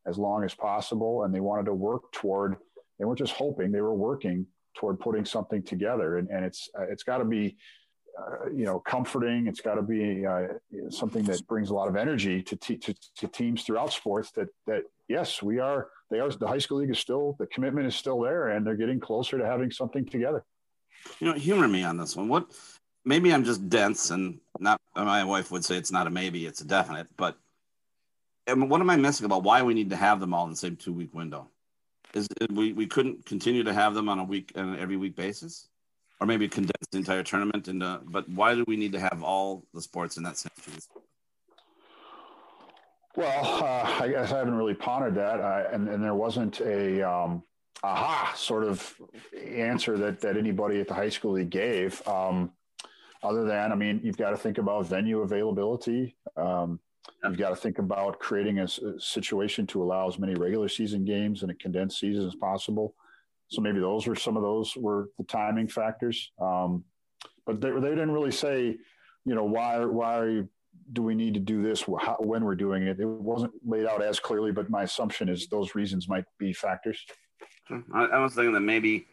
as 0.05 0.17
long 0.17 0.43
as 0.43 0.53
possible, 0.53 1.23
and 1.23 1.33
they 1.33 1.39
wanted 1.39 1.65
to 1.65 1.73
work 1.73 2.11
toward. 2.11 2.57
They 3.03 3.05
weren't 3.05 3.19
just 3.19 3.33
hoping; 3.33 3.73
they 3.73 3.81
were 3.81 3.93
working 3.93 4.47
toward 4.77 4.97
putting 4.97 5.25
something 5.25 5.61
together. 5.61 6.19
And, 6.19 6.29
and 6.29 6.45
it's 6.45 6.69
it's 6.89 7.03
got 7.03 7.17
to 7.17 7.25
be 7.25 7.57
uh, 8.17 8.49
you 8.55 8.63
know, 8.63 8.79
comforting. 8.79 9.47
It's 9.47 9.59
got 9.59 9.75
to 9.75 9.81
be 9.81 10.25
uh, 10.25 10.43
something 10.89 11.25
that 11.25 11.45
brings 11.45 11.69
a 11.69 11.73
lot 11.73 11.89
of 11.89 11.97
energy 11.97 12.41
to, 12.43 12.55
te- 12.55 12.77
to, 12.77 12.95
to 13.17 13.27
teams 13.27 13.63
throughout 13.63 13.91
sports. 13.91 14.31
That 14.31 14.47
that 14.67 14.83
yes, 15.09 15.43
we 15.43 15.59
are. 15.59 15.89
They 16.09 16.21
are. 16.21 16.29
The 16.29 16.47
high 16.47 16.59
school 16.59 16.77
league 16.77 16.91
is 16.91 16.99
still. 16.99 17.35
The 17.39 17.47
commitment 17.47 17.87
is 17.87 17.95
still 17.97 18.21
there, 18.21 18.51
and 18.51 18.65
they're 18.65 18.77
getting 18.77 19.01
closer 19.01 19.37
to 19.37 19.45
having 19.45 19.69
something 19.69 20.05
together. 20.05 20.45
You 21.19 21.27
know, 21.27 21.33
humor 21.33 21.67
me 21.67 21.83
on 21.83 21.97
this 21.97 22.15
one. 22.15 22.29
What? 22.29 22.51
Maybe 23.03 23.33
I'm 23.33 23.43
just 23.43 23.67
dense, 23.67 24.11
and 24.11 24.39
not. 24.59 24.79
My 24.95 25.25
wife 25.25 25.51
would 25.51 25.65
say 25.65 25.75
it's 25.75 25.91
not 25.91 26.07
a 26.07 26.09
maybe; 26.09 26.45
it's 26.45 26.61
a 26.61 26.65
definite. 26.65 27.07
But 27.17 27.37
and 28.47 28.69
what 28.69 28.79
am 28.79 28.89
I 28.89 28.95
missing 28.95 29.25
about 29.25 29.43
why 29.43 29.61
we 29.61 29.73
need 29.73 29.89
to 29.89 29.97
have 29.97 30.21
them 30.21 30.33
all 30.33 30.45
in 30.45 30.51
the 30.51 30.55
same 30.55 30.77
two 30.77 30.93
week 30.93 31.13
window? 31.13 31.49
Is 32.13 32.27
we 32.51 32.73
we 32.73 32.85
couldn't 32.85 33.25
continue 33.25 33.63
to 33.63 33.73
have 33.73 33.93
them 33.93 34.09
on 34.09 34.19
a 34.19 34.23
week 34.23 34.51
and 34.55 34.77
every 34.77 34.97
week 34.97 35.15
basis? 35.15 35.67
or 36.23 36.25
maybe 36.25 36.47
condense 36.47 36.87
the 36.89 36.97
entire 36.97 37.21
tournament 37.21 37.67
into. 37.67 37.99
But 38.05 38.29
why 38.29 38.55
do 38.55 38.63
we 38.65 38.77
need 38.77 38.93
to 38.93 38.99
have 38.99 39.21
all 39.23 39.65
the 39.73 39.81
sports 39.81 40.15
in 40.15 40.23
that 40.23 40.37
sense? 40.37 40.87
Well, 43.17 43.45
uh, 43.45 43.97
I 43.99 44.07
guess 44.07 44.31
I 44.31 44.37
haven't 44.37 44.55
really 44.55 44.73
pondered 44.73 45.15
that, 45.15 45.41
uh, 45.41 45.65
and, 45.71 45.89
and 45.89 46.01
there 46.01 46.15
wasn't 46.15 46.61
a 46.61 47.01
um, 47.01 47.43
aha 47.83 48.33
sort 48.37 48.63
of 48.63 48.95
answer 49.37 49.97
that 49.97 50.21
that 50.21 50.37
anybody 50.37 50.79
at 50.79 50.87
the 50.87 50.93
high 50.93 51.09
school 51.09 51.33
league 51.33 51.49
gave. 51.49 52.05
Um, 52.07 52.53
other 53.21 53.43
than, 53.43 53.73
I 53.73 53.75
mean, 53.75 53.99
you've 54.01 54.17
got 54.17 54.29
to 54.29 54.37
think 54.37 54.57
about 54.57 54.87
venue 54.87 55.19
availability. 55.19 56.15
Um, 56.37 56.79
You've 57.23 57.37
got 57.37 57.49
to 57.49 57.55
think 57.55 57.79
about 57.79 58.19
creating 58.19 58.59
a, 58.59 58.63
a, 58.63 58.99
situation 58.99 59.65
to 59.67 59.81
allow 59.81 60.07
as 60.07 60.19
many 60.19 60.35
regular 60.35 60.67
season 60.67 61.05
games 61.05 61.43
in 61.43 61.49
a 61.49 61.55
condensed 61.55 61.99
season 61.99 62.25
as 62.27 62.35
possible. 62.35 62.95
So 63.47 63.61
maybe 63.61 63.79
those 63.79 64.07
were 64.07 64.15
some 64.15 64.37
of 64.37 64.43
those 64.43 64.75
were 64.75 65.09
the 65.17 65.23
timing 65.25 65.67
factors. 65.67 66.31
Um, 66.41 66.83
but 67.45 67.61
they, 67.61 67.71
they 67.71 67.89
didn't 67.89 68.11
really 68.11 68.31
say, 68.31 68.77
you 69.25 69.35
know, 69.35 69.43
why 69.43 69.83
why 69.85 70.43
do 70.91 71.01
we 71.01 71.15
need 71.15 71.33
to 71.35 71.39
do 71.39 71.61
this 71.61 71.83
how, 72.01 72.17
when 72.19 72.43
we're 72.43 72.55
doing 72.55 72.83
it. 72.83 72.99
It 72.99 73.07
wasn't 73.07 73.53
laid 73.65 73.85
out 73.85 74.01
as 74.01 74.19
clearly, 74.19 74.51
but 74.51 74.69
my 74.69 74.83
assumption 74.83 75.29
is 75.29 75.47
those 75.47 75.75
reasons 75.75 76.09
might 76.09 76.25
be 76.37 76.51
factors. 76.51 76.99
I, 77.93 78.05
I 78.05 78.17
was 78.19 78.33
thinking 78.33 78.53
that 78.53 78.61
maybe, 78.61 79.05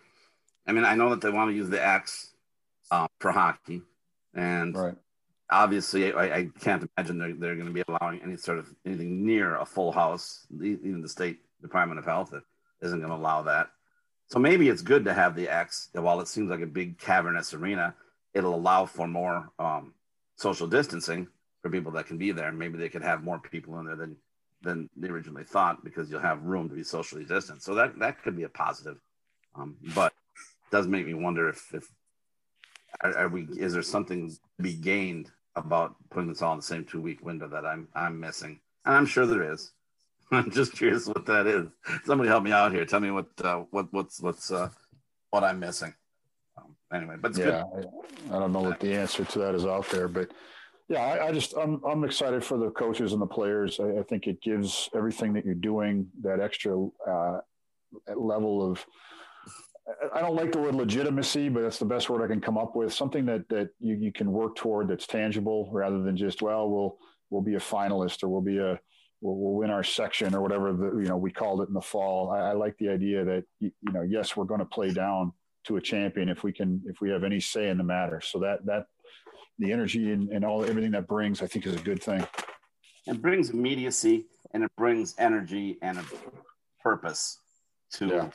I 0.67 0.73
mean, 0.73 0.85
I 0.85 0.95
know 0.95 1.11
that 1.11 1.21
they 1.21 1.31
want 1.31 1.51
to 1.51 1.57
use 1.57 1.69
the 1.69 1.85
X 1.85 2.33
uh, 2.91 3.07
for 3.21 3.31
hockey, 3.31 3.83
and 4.35 4.77
right. 4.77 4.95
Obviously, 5.51 6.13
I, 6.13 6.37
I, 6.37 6.49
can't 6.61 6.89
imagine 6.97 7.19
they're, 7.19 7.35
they're 7.35 7.55
going 7.55 7.67
to 7.67 7.73
be 7.73 7.83
allowing 7.89 8.21
any 8.23 8.37
sort 8.37 8.59
of 8.59 8.69
anything 8.87 9.27
near 9.27 9.57
a 9.57 9.65
full 9.65 9.93
house. 9.93 10.47
Even 10.63 11.03
the 11.03 11.09
state 11.09 11.39
Department 11.61 11.99
of 11.99 12.05
Health 12.05 12.35
isn't 12.83 12.99
going 12.99 13.11
to 13.11 13.17
allow 13.17 13.43
that. 13.43 13.71
So 14.29 14.39
maybe 14.39 14.69
it's 14.69 14.83
good 14.83 15.05
to 15.07 15.15
have 15.15 15.35
the 15.35 15.49
X. 15.49 15.89
While 15.93 16.21
it 16.21 16.29
seems 16.29 16.51
like 16.51 16.61
a 16.61 16.67
big 16.67 16.99
cavernous 16.99 17.53
arena, 17.53 17.95
it'll 18.33 18.55
allow 18.55 18.87
for 18.87 19.07
more 19.07 19.51
um, 19.59 19.95
social 20.37 20.67
distancing 20.67 21.27
for 21.63 21.71
people 21.71 21.93
that 21.93 22.07
can 22.07 22.17
be 22.17 22.33
there. 22.33 22.53
Maybe 22.53 22.79
they 22.79 22.89
could 22.89 23.03
have 23.03 23.25
more 23.25 23.39
people 23.39 23.79
in 23.81 23.87
there 23.87 23.97
than 23.97 24.17
than 24.63 24.91
they 24.95 25.09
originally 25.09 25.45
thought 25.45 25.83
because 25.83 26.11
you'll 26.11 26.21
have 26.21 26.43
room 26.43 26.69
to 26.69 26.75
be 26.75 26.83
socially 26.83 27.25
distant. 27.25 27.63
So 27.63 27.75
that 27.75 27.99
that 27.99 28.23
could 28.23 28.37
be 28.37 28.45
a 28.45 28.49
positive. 28.49 28.99
Um, 29.55 29.77
but 29.95 30.13
does 30.71 30.87
make 30.87 31.07
me 31.07 31.15
wonder 31.15 31.49
if 31.49 31.75
if 31.75 31.89
are, 33.03 33.17
are, 33.17 33.29
we 33.29 33.49
is 33.57 33.73
there 33.73 33.83
something 33.83 34.31
to 34.31 34.63
be 34.63 34.75
gained 34.75 35.31
about 35.57 35.97
putting 36.11 36.29
this 36.29 36.43
all 36.43 36.53
in 36.53 36.59
the 36.59 36.65
same 36.65 36.85
two 36.85 37.01
week 37.01 37.25
window 37.25 37.49
that 37.49 37.67
I'm 37.67 37.89
I'm 37.95 38.19
missing? 38.21 38.61
And 38.85 38.95
I'm 38.95 39.07
sure 39.07 39.27
there 39.27 39.53
is. 39.53 39.73
I'm 40.33 40.51
just 40.51 40.73
curious 40.73 41.07
what 41.07 41.27
that 41.27 41.47
is. 41.47 41.67
Somebody 42.05 42.29
help 42.29 42.45
me 42.45 42.53
out 42.53 42.73
here. 42.73 42.85
Tell 42.85 43.01
me 43.01 43.11
what 43.11 43.27
uh, 43.43 43.65
what 43.71 43.93
what's 43.93 44.21
what's 44.21 44.51
uh, 44.51 44.71
what 45.31 45.45
I'm 45.45 45.59
missing. 45.59 45.93
Um, 46.57 46.77
anyway, 46.93 47.17
but 47.21 47.37
yeah, 47.37 47.65
I, 47.75 48.37
I, 48.37 48.39
don't 48.39 48.53
know 48.53 48.61
what 48.61 48.81
the 48.81 48.95
answer 48.95 49.25
to 49.25 49.39
that 49.41 49.55
is 49.55 49.65
out 49.65 49.89
there, 49.91 50.09
but 50.09 50.31
yeah, 50.89 51.03
I, 51.03 51.29
I 51.29 51.33
just 51.33 51.55
I'm 51.57 51.83
I'm 51.85 52.05
excited 52.05 52.45
for 52.45 52.59
the 52.59 52.71
coaches 52.71 53.13
and 53.13 53.21
the 53.21 53.27
players. 53.27 53.81
I, 53.81 53.99
I, 53.99 54.03
think 54.05 54.27
it 54.27 54.41
gives 54.41 54.89
everything 54.95 55.33
that 55.33 55.45
you're 55.45 55.55
doing 55.55 56.09
that 56.23 56.41
extra 56.41 56.87
uh, 57.09 57.41
level 58.15 58.71
of. 58.71 58.85
I 60.15 60.21
don't 60.21 60.37
like 60.37 60.53
the 60.53 60.59
word 60.59 60.75
legitimacy, 60.75 61.49
but 61.49 61.63
that's 61.63 61.79
the 61.79 61.85
best 61.85 62.11
word 62.11 62.23
I 62.23 62.27
can 62.27 62.41
come 62.41 62.59
up 62.59 62.77
with. 62.77 62.93
Something 62.93 63.25
that 63.27 63.49
that 63.49 63.71
you, 63.81 63.97
you 63.97 64.13
can 64.13 64.31
work 64.31 64.57
toward 64.57 64.89
that's 64.89 65.07
tangible, 65.07 65.71
rather 65.73 66.03
than 66.03 66.17
just 66.17 66.43
well, 66.43 66.69
we'll 66.69 66.99
we'll 67.31 67.43
be 67.43 67.55
a 67.55 67.61
finalist 67.61 68.23
or 68.23 68.29
we'll 68.29 68.41
be 68.41 68.59
a 68.59 68.79
we'll, 69.21 69.37
we'll 69.37 69.55
win 69.55 69.71
our 69.71 69.85
section 69.85 70.35
or 70.35 70.41
whatever 70.41 70.73
the, 70.73 70.99
you 70.99 71.09
know 71.09 71.17
we 71.17 71.31
called 71.31 71.63
it 71.63 71.69
in 71.69 71.75
the 71.75 71.81
fall. 71.81 72.31
I, 72.31 72.51
I 72.51 72.53
like 72.53 72.77
the 72.79 72.89
idea 72.89 73.25
that 73.25 73.45
you 73.61 73.73
know 73.93 74.03
yes 74.03 74.37
we're 74.37 74.45
going 74.45 74.61
to 74.61 74.67
play 74.67 74.93
down 74.93 75.33
to 75.65 75.77
a 75.77 75.81
champion 75.81 76.29
if 76.29 76.43
we 76.43 76.53
can 76.53 76.83
if 76.87 77.01
we 77.01 77.11
have 77.11 77.25
any 77.25 77.41
say 77.41 77.69
in 77.69 77.79
the 77.79 77.85
matter. 77.85 78.21
So 78.21 78.39
that 78.41 78.65
that 78.67 78.87
the 79.59 79.73
energy 79.73 80.13
and, 80.13 80.31
and 80.31 80.45
all 80.45 80.65
everything 80.65 80.93
that 80.93 81.07
brings 81.07 81.43
I 81.43 81.47
think 81.47 81.67
is 81.67 81.75
a 81.75 81.81
good 81.81 82.03
thing. 82.03 82.27
It 83.07 83.21
brings 83.21 83.51
immediacy 83.51 84.27
and 84.53 84.65
it 84.65 84.71
brings 84.77 85.15
energy 85.19 85.79
and 85.83 85.99
a 85.99 86.05
purpose 86.83 87.39
to 87.93 88.07
yeah. 88.07 88.29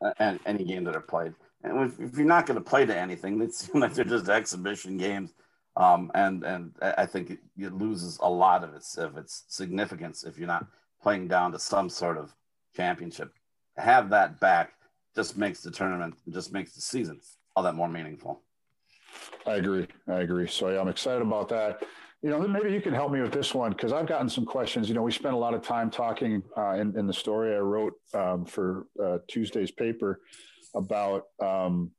Uh, 0.00 0.36
any 0.46 0.64
game 0.64 0.84
that 0.84 0.96
are 0.96 1.00
played. 1.00 1.34
And 1.64 1.86
if, 1.86 1.98
if 1.98 2.16
you're 2.16 2.26
not 2.26 2.46
going 2.46 2.58
to 2.58 2.64
play 2.64 2.86
to 2.86 2.96
anything, 2.96 3.40
it 3.42 3.54
seems 3.54 3.74
like 3.80 3.94
they're 3.94 4.04
just 4.04 4.28
exhibition 4.28 4.96
games 4.96 5.32
um, 5.78 6.10
and 6.14 6.42
and 6.42 6.72
I 6.82 7.06
think 7.06 7.30
it, 7.30 7.38
it, 7.56 7.72
loses 7.72 8.18
a 8.20 8.28
lot 8.28 8.64
of 8.64 8.74
its 8.74 8.98
of 8.98 9.16
its 9.16 9.44
significance 9.46 10.24
if 10.24 10.36
you're 10.36 10.48
not 10.48 10.66
playing 11.00 11.28
down 11.28 11.52
to 11.52 11.58
some 11.58 11.88
sort 11.88 12.18
of 12.18 12.34
championship. 12.74 13.32
have 13.76 14.10
that 14.10 14.40
back 14.40 14.72
just 15.14 15.38
makes 15.38 15.62
the 15.62 15.70
tournament, 15.70 16.14
just 16.30 16.52
makes 16.52 16.74
the 16.74 16.80
season 16.80 17.20
all 17.54 17.62
that 17.62 17.76
more 17.76 17.88
meaningful. 17.88 18.42
I 19.46 19.54
agree. 19.54 19.86
I 20.08 20.20
agree. 20.20 20.48
So 20.48 20.68
yeah, 20.68 20.80
I'm 20.80 20.88
excited 20.88 21.22
about 21.22 21.48
that. 21.50 21.84
You 22.22 22.30
know, 22.30 22.40
maybe 22.40 22.72
you 22.72 22.80
can 22.80 22.94
help 22.94 23.12
me 23.12 23.20
with 23.20 23.32
this 23.32 23.54
one 23.54 23.70
because 23.70 23.92
I've 23.92 24.08
gotten 24.08 24.28
some 24.28 24.44
questions. 24.44 24.88
You 24.88 24.94
know, 24.96 25.02
we 25.02 25.12
spent 25.12 25.34
a 25.34 25.38
lot 25.38 25.54
of 25.54 25.62
time 25.62 25.88
talking 25.88 26.42
uh, 26.56 26.72
in, 26.72 26.98
in, 26.98 27.06
the 27.06 27.12
story 27.12 27.54
I 27.54 27.58
wrote 27.58 27.92
um, 28.12 28.44
for 28.44 28.86
uh, 29.02 29.18
Tuesday's 29.28 29.70
paper 29.70 30.20
about 30.74 31.26
um, 31.40 31.92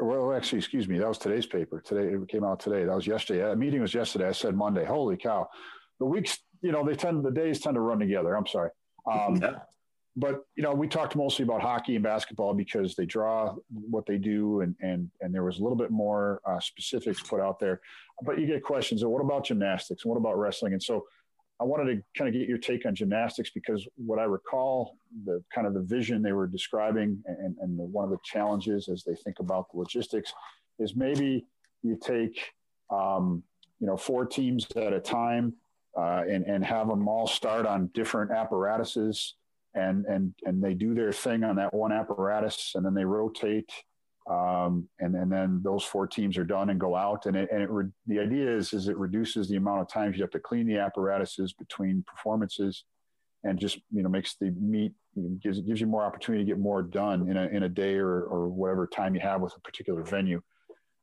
well, 0.00 0.32
actually, 0.32 0.58
excuse 0.58 0.88
me, 0.88 0.98
that 0.98 1.08
was 1.08 1.18
today's 1.18 1.46
paper. 1.46 1.80
Today 1.80 2.14
it 2.14 2.28
came 2.28 2.44
out 2.44 2.60
today. 2.60 2.84
That 2.84 2.94
was 2.94 3.06
yesterday. 3.06 3.40
That 3.40 3.58
meeting 3.58 3.80
was 3.80 3.94
yesterday. 3.94 4.28
I 4.28 4.32
said 4.32 4.54
Monday. 4.54 4.84
Holy 4.84 5.16
cow! 5.16 5.48
The 5.98 6.06
weeks, 6.06 6.38
you 6.62 6.72
know, 6.72 6.84
they 6.84 6.94
tend 6.94 7.24
the 7.24 7.30
days 7.30 7.60
tend 7.60 7.74
to 7.74 7.80
run 7.80 7.98
together. 7.98 8.34
I'm 8.34 8.46
sorry. 8.46 8.70
Um, 9.10 9.36
yeah. 9.36 9.58
But 10.20 10.44
you 10.54 10.62
know, 10.62 10.74
we 10.74 10.86
talked 10.86 11.16
mostly 11.16 11.44
about 11.44 11.62
hockey 11.62 11.94
and 11.94 12.04
basketball 12.04 12.52
because 12.52 12.94
they 12.94 13.06
draw 13.06 13.56
what 13.70 14.04
they 14.06 14.18
do, 14.18 14.60
and 14.60 14.74
and 14.80 15.10
and 15.22 15.34
there 15.34 15.44
was 15.44 15.58
a 15.58 15.62
little 15.62 15.78
bit 15.78 15.90
more 15.90 16.42
uh, 16.44 16.60
specifics 16.60 17.22
put 17.22 17.40
out 17.40 17.58
there. 17.58 17.80
But 18.22 18.38
you 18.38 18.46
get 18.46 18.62
questions. 18.62 19.02
What 19.02 19.22
about 19.22 19.46
gymnastics? 19.46 20.04
And 20.04 20.10
what 20.10 20.18
about 20.18 20.38
wrestling? 20.38 20.74
And 20.74 20.82
so 20.82 21.06
I 21.58 21.64
wanted 21.64 21.94
to 21.94 22.02
kind 22.16 22.28
of 22.28 22.34
get 22.38 22.48
your 22.48 22.58
take 22.58 22.84
on 22.86 22.94
gymnastics 22.94 23.50
because 23.50 23.86
what 23.96 24.18
I 24.18 24.24
recall, 24.24 24.96
the 25.24 25.42
kind 25.54 25.66
of 25.66 25.74
the 25.74 25.80
vision 25.80 26.22
they 26.22 26.32
were 26.32 26.46
describing, 26.46 27.22
and, 27.26 27.56
and 27.60 27.78
the, 27.78 27.84
one 27.84 28.04
of 28.04 28.10
the 28.10 28.18
challenges 28.24 28.88
as 28.88 29.04
they 29.04 29.14
think 29.14 29.40
about 29.40 29.70
the 29.70 29.78
logistics, 29.78 30.32
is 30.78 30.96
maybe 30.96 31.46
you 31.82 31.98
take, 32.02 32.52
um, 32.90 33.42
you 33.78 33.86
know, 33.86 33.96
four 33.96 34.26
teams 34.26 34.66
at 34.76 34.92
a 34.92 35.00
time, 35.00 35.54
uh, 35.96 36.22
and 36.28 36.44
and 36.44 36.64
have 36.64 36.88
them 36.88 37.08
all 37.08 37.26
start 37.26 37.66
on 37.66 37.88
different 37.94 38.30
apparatuses, 38.30 39.34
and 39.74 40.04
and 40.06 40.34
and 40.44 40.62
they 40.62 40.74
do 40.74 40.94
their 40.94 41.12
thing 41.12 41.44
on 41.44 41.56
that 41.56 41.72
one 41.72 41.92
apparatus, 41.92 42.72
and 42.74 42.84
then 42.84 42.94
they 42.94 43.04
rotate 43.04 43.70
um, 44.30 44.88
and, 45.00 45.16
and 45.16 45.30
then 45.30 45.60
those 45.64 45.82
four 45.82 46.06
teams 46.06 46.38
are 46.38 46.44
done 46.44 46.70
and 46.70 46.78
go 46.78 46.94
out. 46.94 47.26
And, 47.26 47.36
it, 47.36 47.48
and 47.50 47.62
it 47.62 47.70
re- 47.70 47.90
the 48.06 48.20
idea 48.20 48.48
is, 48.54 48.72
is 48.72 48.88
it 48.88 48.96
reduces 48.96 49.48
the 49.48 49.56
amount 49.56 49.80
of 49.80 49.88
times 49.88 50.16
you 50.16 50.22
have 50.22 50.30
to 50.30 50.38
clean 50.38 50.66
the 50.66 50.78
apparatuses 50.78 51.52
between 51.52 52.04
performances 52.06 52.84
and 53.42 53.58
just, 53.58 53.80
you 53.90 54.02
know, 54.02 54.08
makes 54.08 54.36
the 54.36 54.50
meet, 54.60 54.92
gives, 55.42 55.60
gives 55.60 55.80
you 55.80 55.88
more 55.88 56.04
opportunity 56.04 56.44
to 56.44 56.48
get 56.48 56.60
more 56.60 56.82
done 56.82 57.28
in 57.28 57.36
a, 57.36 57.46
in 57.46 57.64
a 57.64 57.68
day 57.68 57.94
or, 57.94 58.22
or 58.22 58.48
whatever 58.48 58.86
time 58.86 59.14
you 59.14 59.20
have 59.20 59.40
with 59.40 59.56
a 59.56 59.60
particular 59.60 60.04
venue. 60.04 60.40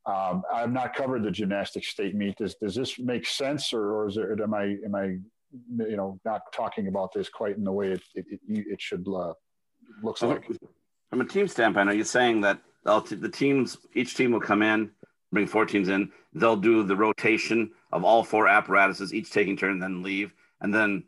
Um, 0.05 0.43
I've 0.53 0.71
not 0.71 0.95
covered 0.95 1.23
the 1.23 1.31
gymnastic 1.31 1.83
state 1.83 2.15
meet. 2.15 2.37
Does, 2.37 2.55
does 2.61 2.75
this 2.75 2.97
make 2.97 3.25
sense 3.25 3.73
or, 3.73 3.93
or 3.93 4.07
is 4.07 4.15
there, 4.15 4.31
am 4.41 4.53
I, 4.53 4.75
am 4.85 4.95
I, 4.95 5.17
you 5.51 5.95
know, 5.95 6.19
not 6.25 6.41
talking 6.53 6.87
about 6.87 7.13
this 7.13 7.29
quite 7.29 7.57
in 7.57 7.63
the 7.63 7.71
way 7.71 7.91
it, 7.91 8.01
it, 8.15 8.25
it, 8.29 8.39
it 8.47 8.81
should 8.81 9.07
uh, 9.07 9.33
looks 10.03 10.21
like. 10.21 10.45
From 11.09 11.21
a 11.21 11.25
team 11.25 11.47
standpoint, 11.47 11.89
are 11.89 11.95
you 11.95 12.03
saying 12.03 12.41
that 12.41 12.61
the 12.83 13.31
teams, 13.33 13.77
each 13.93 14.15
team 14.15 14.31
will 14.31 14.41
come 14.41 14.61
in, 14.61 14.91
bring 15.31 15.47
four 15.47 15.65
teams 15.65 15.89
in, 15.89 16.11
they'll 16.33 16.55
do 16.57 16.83
the 16.83 16.95
rotation 16.95 17.71
of 17.91 18.03
all 18.03 18.23
four 18.23 18.47
apparatuses, 18.47 19.13
each 19.13 19.31
taking 19.31 19.57
turn, 19.57 19.79
then 19.79 20.03
leave, 20.03 20.33
and 20.61 20.73
then 20.73 21.03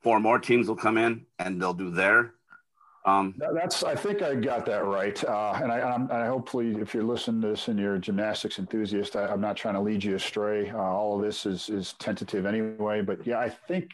four 0.00 0.20
more 0.20 0.38
teams 0.38 0.68
will 0.68 0.76
come 0.76 0.98
in 0.98 1.24
and 1.38 1.60
they'll 1.60 1.74
do 1.74 1.90
their 1.90 2.34
um, 3.04 3.34
That's. 3.36 3.82
I 3.82 3.96
think 3.96 4.22
I 4.22 4.34
got 4.34 4.64
that 4.66 4.84
right. 4.84 5.22
Uh, 5.24 5.58
and 5.60 5.72
I, 5.72 5.80
I'm, 5.80 6.10
I 6.10 6.26
hopefully, 6.26 6.76
if 6.80 6.94
you're 6.94 7.02
listening 7.02 7.40
to 7.42 7.48
this 7.48 7.66
and 7.66 7.78
you're 7.78 7.96
a 7.96 7.98
gymnastics 7.98 8.58
enthusiast, 8.58 9.16
I, 9.16 9.32
am 9.32 9.40
not 9.40 9.56
trying 9.56 9.74
to 9.74 9.80
lead 9.80 10.04
you 10.04 10.14
astray. 10.14 10.70
Uh, 10.70 10.78
all 10.78 11.16
of 11.16 11.22
this 11.22 11.44
is 11.44 11.68
is 11.68 11.94
tentative 11.94 12.46
anyway. 12.46 13.00
But 13.00 13.26
yeah, 13.26 13.40
I 13.40 13.48
think 13.48 13.90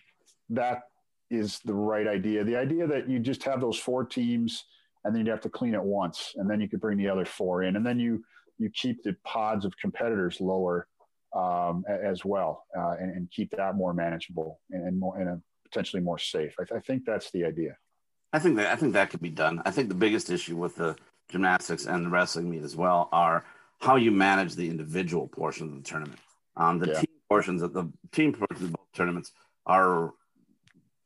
that 0.51 0.83
is 1.31 1.61
the 1.65 1.75
right 1.75 2.07
idea. 2.07 2.45
The 2.45 2.57
idea 2.57 2.87
that 2.87 3.09
you 3.09 3.19
just 3.19 3.43
have 3.45 3.63
those 3.63 3.79
four 3.79 4.05
teams, 4.05 4.65
and 5.05 5.15
then 5.15 5.25
you 5.25 5.31
have 5.31 5.41
to 5.43 5.51
clean 5.51 5.75
it 5.75 5.83
once, 5.83 6.35
and 6.37 6.49
then 6.49 6.61
you 6.61 6.69
could 6.69 6.81
bring 6.81 6.99
the 6.99 7.09
other 7.09 7.25
four 7.25 7.63
in, 7.63 7.77
and 7.77 7.87
then 7.87 7.99
you 7.99 8.23
you 8.59 8.69
keep 8.71 9.03
the 9.05 9.17
pods 9.25 9.65
of 9.65 9.73
competitors 9.79 10.39
lower 10.41 10.87
um, 11.35 11.85
as 11.89 12.25
well, 12.25 12.65
uh, 12.77 12.95
and, 13.01 13.11
and, 13.15 13.31
keep 13.31 13.51
that 13.51 13.77
more 13.77 13.93
manageable 13.93 14.61
and, 14.71 14.87
and 14.87 14.99
more 14.99 15.19
and 15.19 15.41
potentially 15.65 16.03
more 16.03 16.19
safe. 16.19 16.55
I, 16.59 16.65
th- 16.65 16.79
I 16.79 16.81
think 16.81 17.05
that's 17.05 17.31
the 17.31 17.45
idea. 17.45 17.77
I 18.33 18.39
think 18.39 18.57
that 18.57 18.67
I 18.67 18.77
think 18.77 18.93
that 18.93 19.11
could 19.11 19.23
be 19.23 19.31
done. 19.31 19.63
I 19.65 19.71
think 19.71 19.89
the 19.89 19.95
biggest 19.95 20.31
issue 20.31 20.57
with 20.57 20.77
the 20.77 20.97
gymnastics 21.31 21.87
and 21.87 22.05
the 22.05 22.11
wrestling 22.11 22.51
meet 22.51 22.63
as 22.63 22.77
well 22.77 23.09
are 23.13 23.45
how 23.81 23.97
you 23.97 24.11
manage 24.11 24.55
the 24.55 24.69
individual 24.69 25.29
portions 25.29 25.73
of 25.73 25.83
the 25.83 25.89
tournament. 25.89 26.21
Um, 26.57 26.79
the 26.79 26.89
yeah. 26.89 27.01
team 27.01 27.11
portions 27.29 27.63
of 27.63 27.73
the 27.73 27.91
team 28.13 28.33
portions 28.33 28.65
of 28.65 28.73
both 28.73 28.93
tournaments 28.95 29.33
are 29.67 30.13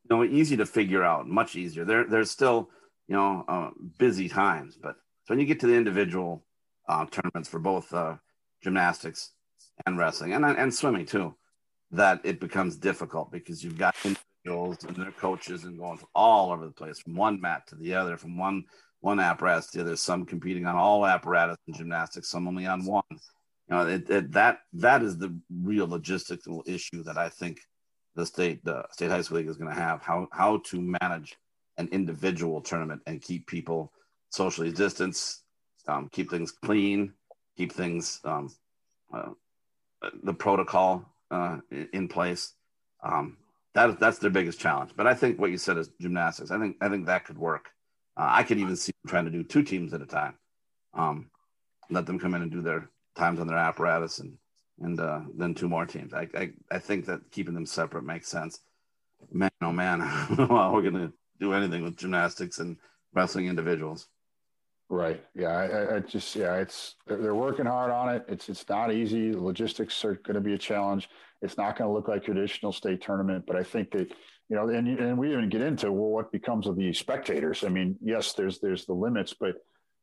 you 0.08 0.16
know 0.16 0.24
easy 0.24 0.56
to 0.56 0.66
figure 0.66 1.04
out, 1.04 1.28
much 1.28 1.54
easier. 1.56 1.84
There 1.84 2.04
there's 2.04 2.30
still 2.30 2.70
you 3.08 3.14
know 3.14 3.44
uh, 3.46 3.70
busy 3.98 4.28
times, 4.28 4.76
but 4.80 4.96
so 5.24 5.34
when 5.34 5.38
you 5.38 5.46
get 5.46 5.60
to 5.60 5.66
the 5.66 5.76
individual 5.76 6.44
uh, 6.88 7.06
tournaments 7.06 7.48
for 7.48 7.60
both 7.60 7.92
uh, 7.94 8.16
gymnastics 8.62 9.32
and 9.86 9.96
wrestling 9.96 10.32
and 10.32 10.44
and 10.44 10.74
swimming 10.74 11.06
too, 11.06 11.34
that 11.92 12.20
it 12.24 12.40
becomes 12.40 12.76
difficult 12.76 13.30
because 13.30 13.62
you've 13.62 13.78
got 13.78 13.94
and 14.44 14.96
their 14.96 15.12
coaches 15.12 15.64
and 15.64 15.78
going 15.78 16.00
all 16.14 16.52
over 16.52 16.66
the 16.66 16.72
place 16.72 16.98
from 16.98 17.14
one 17.14 17.40
mat 17.40 17.66
to 17.68 17.76
the 17.76 17.94
other, 17.94 18.16
from 18.16 18.36
one 18.36 18.64
one 19.00 19.18
apparatus 19.18 19.68
to 19.70 19.78
the 19.78 19.84
other. 19.84 19.96
Some 19.96 20.24
competing 20.24 20.66
on 20.66 20.76
all 20.76 21.06
apparatus 21.06 21.56
in 21.66 21.74
gymnastics, 21.74 22.28
some 22.28 22.48
only 22.48 22.66
on 22.66 22.84
one. 22.84 23.02
You 23.10 23.18
know, 23.70 23.86
it, 23.86 24.10
it, 24.10 24.32
that 24.32 24.60
that 24.74 25.02
is 25.02 25.16
the 25.16 25.36
real 25.62 25.86
logistical 25.86 26.66
issue 26.66 27.02
that 27.04 27.18
I 27.18 27.28
think 27.28 27.60
the 28.14 28.26
state 28.26 28.64
the 28.64 28.84
state 28.90 29.10
high 29.10 29.22
school 29.22 29.38
league 29.38 29.48
is 29.48 29.56
going 29.56 29.74
to 29.74 29.80
have 29.80 30.02
how 30.02 30.28
how 30.32 30.58
to 30.66 30.96
manage 31.00 31.36
an 31.78 31.88
individual 31.92 32.60
tournament 32.60 33.00
and 33.06 33.22
keep 33.22 33.46
people 33.46 33.92
socially 34.30 34.72
distanced, 34.72 35.42
um, 35.88 36.08
keep 36.12 36.30
things 36.30 36.50
clean, 36.50 37.12
keep 37.56 37.72
things 37.72 38.20
um, 38.24 38.50
uh, 39.14 39.30
the 40.22 40.34
protocol 40.34 41.04
uh, 41.30 41.58
in 41.92 42.08
place. 42.08 42.54
Um, 43.04 43.36
that 43.74 43.98
that's 43.98 44.18
their 44.18 44.30
biggest 44.30 44.60
challenge. 44.60 44.92
But 44.96 45.06
I 45.06 45.14
think 45.14 45.40
what 45.40 45.50
you 45.50 45.58
said 45.58 45.78
is 45.78 45.90
gymnastics. 46.00 46.50
I 46.50 46.58
think 46.58 46.76
I 46.80 46.88
think 46.88 47.06
that 47.06 47.24
could 47.24 47.38
work. 47.38 47.70
Uh, 48.16 48.28
I 48.30 48.42
could 48.42 48.58
even 48.58 48.76
see 48.76 48.92
trying 49.06 49.24
to 49.24 49.30
do 49.30 49.42
two 49.42 49.62
teams 49.62 49.94
at 49.94 50.02
a 50.02 50.06
time. 50.06 50.34
Um, 50.94 51.30
let 51.90 52.06
them 52.06 52.18
come 52.18 52.34
in 52.34 52.42
and 52.42 52.50
do 52.50 52.60
their 52.60 52.90
times 53.16 53.40
on 53.40 53.46
their 53.46 53.56
apparatus, 53.56 54.18
and 54.18 54.36
and 54.80 55.00
uh, 55.00 55.20
then 55.36 55.54
two 55.54 55.68
more 55.68 55.86
teams. 55.86 56.12
I, 56.12 56.28
I 56.34 56.50
I 56.70 56.78
think 56.78 57.06
that 57.06 57.30
keeping 57.30 57.54
them 57.54 57.66
separate 57.66 58.04
makes 58.04 58.28
sense. 58.28 58.60
Man, 59.30 59.50
oh 59.62 59.72
man, 59.72 60.00
well, 60.36 60.72
we're 60.72 60.82
gonna 60.82 61.12
do 61.40 61.54
anything 61.54 61.82
with 61.82 61.96
gymnastics 61.96 62.58
and 62.58 62.76
wrestling 63.14 63.46
individuals. 63.46 64.08
Right. 64.92 65.24
Yeah. 65.34 65.48
I, 65.48 65.96
I, 65.96 66.00
just 66.00 66.36
yeah, 66.36 66.56
it's 66.56 66.96
they're 67.06 67.34
working 67.34 67.64
hard 67.64 67.90
on 67.90 68.14
it. 68.14 68.26
It's 68.28 68.50
it's 68.50 68.68
not 68.68 68.92
easy. 68.92 69.32
Logistics 69.32 70.04
are 70.04 70.16
going 70.16 70.34
to 70.34 70.42
be 70.42 70.52
a 70.52 70.58
challenge. 70.58 71.08
It's 71.40 71.56
not 71.56 71.78
going 71.78 71.88
to 71.88 71.94
look 71.94 72.08
like 72.08 72.22
traditional 72.22 72.72
state 72.72 73.00
tournament, 73.00 73.44
but 73.46 73.56
I 73.56 73.62
think 73.62 73.90
that 73.92 74.10
you 74.50 74.56
know, 74.56 74.68
and 74.68 74.86
and 74.86 75.16
we 75.16 75.32
even 75.32 75.48
get 75.48 75.62
into 75.62 75.90
well, 75.90 76.10
what 76.10 76.30
becomes 76.30 76.66
of 76.66 76.76
the 76.76 76.92
spectators. 76.92 77.64
I 77.64 77.70
mean, 77.70 77.96
yes, 78.02 78.34
there's 78.34 78.60
there's 78.60 78.84
the 78.84 78.92
limits, 78.92 79.32
but 79.32 79.54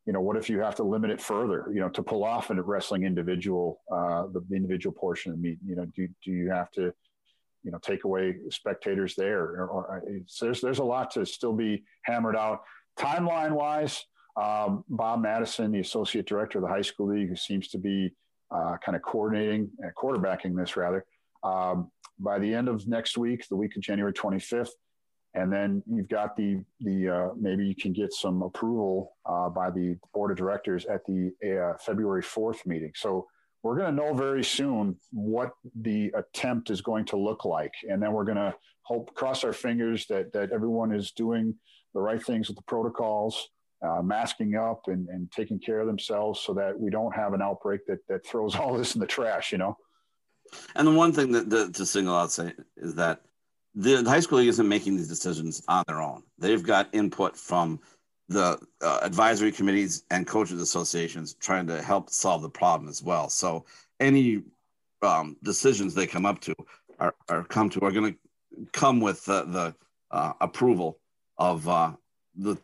you 0.07 0.13
know, 0.13 0.21
what 0.21 0.37
if 0.37 0.49
you 0.49 0.59
have 0.61 0.73
to 0.77 0.83
limit 0.83 1.11
it 1.11 1.21
further? 1.21 1.67
You 1.71 1.81
know, 1.81 1.89
to 1.89 2.01
pull 2.01 2.23
off 2.23 2.49
a 2.49 2.59
wrestling 2.59 3.03
individual, 3.03 3.81
uh, 3.91 4.23
the, 4.33 4.43
individual 4.55 4.95
portion 4.95 5.31
of 5.31 5.37
the 5.37 5.49
meet. 5.49 5.59
You 5.63 5.75
know, 5.75 5.85
do 5.95 6.07
do 6.25 6.31
you 6.31 6.49
have 6.49 6.71
to 6.71 6.91
you 7.61 7.69
know 7.69 7.77
take 7.83 8.05
away 8.05 8.37
spectators 8.49 9.13
there 9.13 9.43
or, 9.43 9.67
or 9.67 10.03
there's 10.41 10.61
there's 10.61 10.79
a 10.79 10.83
lot 10.83 11.11
to 11.11 11.27
still 11.27 11.53
be 11.53 11.83
hammered 12.05 12.35
out 12.35 12.61
timeline 12.97 13.51
wise 13.51 14.03
um, 14.39 14.85
Bob 14.87 15.23
Madson, 15.23 15.71
the 15.71 15.79
associate 15.79 16.25
director 16.25 16.59
of 16.59 16.63
the 16.63 16.69
high 16.69 16.81
school 16.81 17.07
league, 17.07 17.29
who 17.29 17.35
seems 17.35 17.67
to 17.69 17.77
be 17.77 18.11
uh, 18.51 18.77
kind 18.83 18.95
of 18.95 19.01
coordinating 19.01 19.69
and 19.79 19.93
quarterbacking 19.95 20.55
this 20.55 20.77
rather. 20.77 21.05
Um, 21.43 21.91
by 22.19 22.39
the 22.39 22.53
end 22.53 22.69
of 22.69 22.87
next 22.87 23.17
week, 23.17 23.47
the 23.49 23.55
week 23.55 23.75
of 23.75 23.81
January 23.81 24.13
25th, 24.13 24.69
and 25.33 25.51
then 25.51 25.83
you've 25.87 26.07
got 26.07 26.35
the 26.37 26.63
the 26.79 27.09
uh, 27.09 27.29
maybe 27.39 27.65
you 27.65 27.75
can 27.75 27.93
get 27.93 28.13
some 28.13 28.41
approval 28.41 29.15
uh, 29.25 29.49
by 29.49 29.69
the 29.69 29.97
board 30.13 30.31
of 30.31 30.37
directors 30.37 30.85
at 30.85 31.01
the 31.05 31.31
uh, 31.43 31.77
February 31.77 32.23
4th 32.23 32.65
meeting. 32.65 32.91
So 32.95 33.27
we're 33.61 33.77
going 33.77 33.95
to 33.95 34.03
know 34.03 34.13
very 34.13 34.43
soon 34.43 34.95
what 35.11 35.51
the 35.81 36.11
attempt 36.15 36.69
is 36.69 36.81
going 36.81 37.05
to 37.05 37.17
look 37.17 37.45
like, 37.45 37.73
and 37.89 38.01
then 38.01 38.13
we're 38.13 38.23
going 38.23 38.37
to 38.37 38.55
hope 38.83 39.13
cross 39.13 39.43
our 39.43 39.53
fingers 39.53 40.07
that 40.07 40.31
that 40.33 40.51
everyone 40.51 40.93
is 40.93 41.11
doing 41.11 41.55
the 41.93 41.99
right 41.99 42.23
things 42.23 42.47
with 42.47 42.55
the 42.55 42.63
protocols 42.63 43.49
uh, 43.81 44.01
masking 44.01 44.55
up 44.55 44.87
and, 44.87 45.07
and 45.09 45.31
taking 45.31 45.59
care 45.59 45.79
of 45.79 45.87
themselves 45.87 46.41
so 46.41 46.53
that 46.53 46.77
we 46.77 46.89
don't 46.89 47.15
have 47.15 47.33
an 47.33 47.41
outbreak 47.41 47.85
that, 47.87 48.05
that 48.07 48.25
throws 48.25 48.55
all 48.59 48.77
this 48.77 48.95
in 48.95 49.01
the 49.01 49.07
trash, 49.07 49.51
you 49.51 49.57
know? 49.57 49.77
And 50.75 50.87
the 50.87 50.91
one 50.91 51.13
thing 51.13 51.31
that, 51.33 51.49
that 51.51 51.75
to 51.75 51.85
single 51.85 52.15
out 52.15 52.31
say 52.31 52.53
is 52.77 52.95
that 52.95 53.21
the, 53.75 54.01
the, 54.01 54.09
high 54.09 54.19
school 54.19 54.39
league 54.39 54.47
isn't 54.47 54.67
making 54.67 54.97
these 54.97 55.07
decisions 55.07 55.61
on 55.67 55.83
their 55.87 56.01
own. 56.01 56.23
They've 56.39 56.63
got 56.63 56.89
input 56.91 57.37
from 57.37 57.79
the 58.27 58.59
uh, 58.81 58.99
advisory 59.01 59.51
committees 59.51 60.03
and 60.09 60.25
coaches 60.25 60.59
associations 60.59 61.35
trying 61.35 61.67
to 61.67 61.81
help 61.81 62.09
solve 62.09 62.41
the 62.41 62.49
problem 62.49 62.89
as 62.89 63.03
well. 63.03 63.29
So 63.29 63.65
any 63.99 64.43
um, 65.01 65.37
decisions 65.43 65.93
they 65.93 66.07
come 66.07 66.25
up 66.25 66.39
to 66.41 66.55
are, 66.99 67.15
are 67.29 67.43
come 67.43 67.69
to 67.71 67.81
are 67.81 67.91
going 67.91 68.13
to 68.13 68.19
come 68.71 68.99
with 68.99 69.23
the, 69.25 69.45
the 69.45 69.75
uh, 70.11 70.33
approval 70.41 70.99
of 71.37 71.67
uh, 71.67 71.91
the 72.35 72.57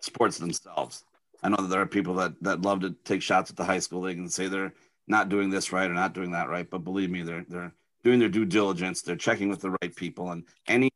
sports 0.00 0.38
themselves. 0.38 1.04
I 1.42 1.48
know 1.48 1.56
that 1.56 1.68
there 1.68 1.80
are 1.80 1.86
people 1.86 2.14
that 2.14 2.32
that 2.42 2.62
love 2.62 2.80
to 2.80 2.94
take 3.04 3.22
shots 3.22 3.50
at 3.50 3.56
the 3.56 3.64
high 3.64 3.78
school 3.78 4.00
league 4.00 4.18
and 4.18 4.32
say 4.32 4.48
they're 4.48 4.72
not 5.06 5.28
doing 5.28 5.50
this 5.50 5.72
right 5.72 5.90
or 5.90 5.94
not 5.94 6.14
doing 6.14 6.32
that 6.32 6.48
right, 6.48 6.68
but 6.68 6.84
believe 6.84 7.10
me, 7.10 7.22
they're 7.22 7.44
they're 7.48 7.72
doing 8.04 8.18
their 8.18 8.28
due 8.28 8.44
diligence. 8.44 9.02
They're 9.02 9.16
checking 9.16 9.48
with 9.48 9.60
the 9.60 9.76
right 9.82 9.94
people, 9.94 10.30
and 10.30 10.44
any 10.66 10.90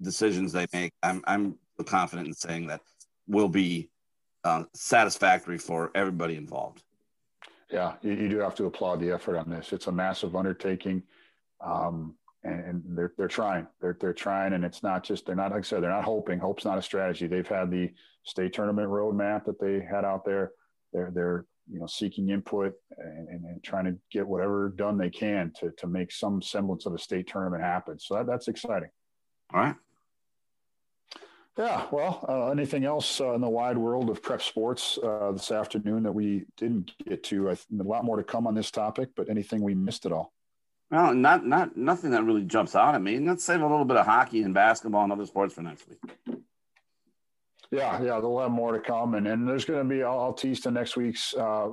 decisions 0.00 0.52
they 0.52 0.66
make, 0.72 0.92
I'm 1.02 1.22
I'm 1.26 1.58
confident 1.86 2.28
in 2.28 2.34
saying 2.34 2.66
that 2.68 2.80
will 3.26 3.48
be 3.48 3.90
uh, 4.44 4.64
satisfactory 4.74 5.58
for 5.58 5.90
everybody 5.94 6.36
involved. 6.36 6.82
Yeah, 7.70 7.94
you, 8.02 8.12
you, 8.12 8.28
do 8.28 8.38
have 8.38 8.54
to 8.56 8.66
applaud 8.66 9.00
the 9.00 9.10
effort 9.10 9.38
on 9.38 9.48
this. 9.48 9.72
It's 9.72 9.86
a 9.86 9.92
massive 9.92 10.36
undertaking. 10.36 11.02
Um, 11.60 12.14
and, 12.44 12.64
and, 12.64 12.82
they're 12.96 13.12
they're 13.16 13.28
trying. 13.28 13.66
They're 13.80 13.96
they're 14.00 14.12
trying, 14.12 14.52
and 14.52 14.64
it's 14.64 14.82
not 14.82 15.02
just 15.02 15.26
they're 15.26 15.34
not 15.34 15.50
like 15.50 15.60
I 15.60 15.62
said 15.62 15.82
they're 15.82 15.90
not 15.90 16.04
hoping. 16.04 16.38
Hope's 16.38 16.64
not 16.64 16.78
a 16.78 16.82
strategy. 16.82 17.26
They've 17.26 17.46
had 17.46 17.70
the 17.70 17.90
state 18.24 18.52
tournament 18.52 18.88
roadmap 18.88 19.44
that 19.46 19.60
they 19.60 19.80
had 19.80 20.04
out 20.04 20.24
there. 20.24 20.52
They're 20.92 21.10
they're 21.14 21.46
you 21.70 21.80
know 21.80 21.86
seeking 21.86 22.28
input 22.28 22.74
and, 22.98 23.28
and, 23.28 23.44
and, 23.44 23.64
trying 23.64 23.86
to 23.86 23.96
get 24.10 24.26
whatever 24.26 24.72
done 24.76 24.98
they 24.98 25.10
can 25.10 25.52
to 25.60 25.72
to 25.78 25.86
make 25.86 26.12
some 26.12 26.42
semblance 26.42 26.86
of 26.86 26.94
a 26.94 26.98
state 26.98 27.26
tournament 27.26 27.62
happen. 27.62 27.98
So 27.98 28.14
that, 28.14 28.26
that's 28.26 28.48
exciting. 28.48 28.90
All 29.52 29.60
right. 29.60 29.76
Yeah. 31.56 31.86
Well, 31.92 32.24
uh, 32.28 32.50
anything 32.50 32.84
else 32.84 33.20
uh, 33.20 33.32
in 33.32 33.40
the 33.40 33.48
wide 33.48 33.78
world 33.78 34.10
of 34.10 34.20
prep 34.22 34.42
sports 34.42 34.98
uh, 35.02 35.30
this 35.32 35.52
afternoon 35.52 36.02
that 36.02 36.12
we 36.12 36.44
didn't 36.56 36.92
get 37.06 37.22
to? 37.24 37.50
A 37.50 37.56
lot 37.70 38.04
more 38.04 38.16
to 38.16 38.24
come 38.24 38.48
on 38.48 38.54
this 38.54 38.72
topic, 38.72 39.10
but 39.14 39.30
anything 39.30 39.62
we 39.62 39.74
missed 39.74 40.04
at 40.04 40.10
all? 40.10 40.33
Well, 40.94 41.12
not 41.12 41.44
not 41.44 41.76
nothing 41.76 42.12
that 42.12 42.22
really 42.22 42.44
jumps 42.44 42.76
out 42.76 42.94
at 42.94 43.02
me. 43.02 43.18
Let's 43.18 43.42
save 43.42 43.62
a 43.62 43.66
little 43.66 43.84
bit 43.84 43.96
of 43.96 44.06
hockey 44.06 44.42
and 44.42 44.54
basketball 44.54 45.02
and 45.02 45.10
other 45.10 45.26
sports 45.26 45.52
for 45.52 45.62
next 45.62 45.88
week. 45.88 45.98
Yeah, 47.72 48.00
yeah, 48.00 48.20
there'll 48.20 48.38
have 48.38 48.52
more 48.52 48.70
to 48.70 48.78
come, 48.78 49.16
and 49.16 49.26
and 49.26 49.48
there's 49.48 49.64
going 49.64 49.80
to 49.82 49.92
be. 49.92 50.04
I'll, 50.04 50.20
I'll, 50.20 50.32
tease 50.32 50.60
to 50.60 50.70
next 50.70 50.96
week's 50.96 51.34
uh, 51.34 51.70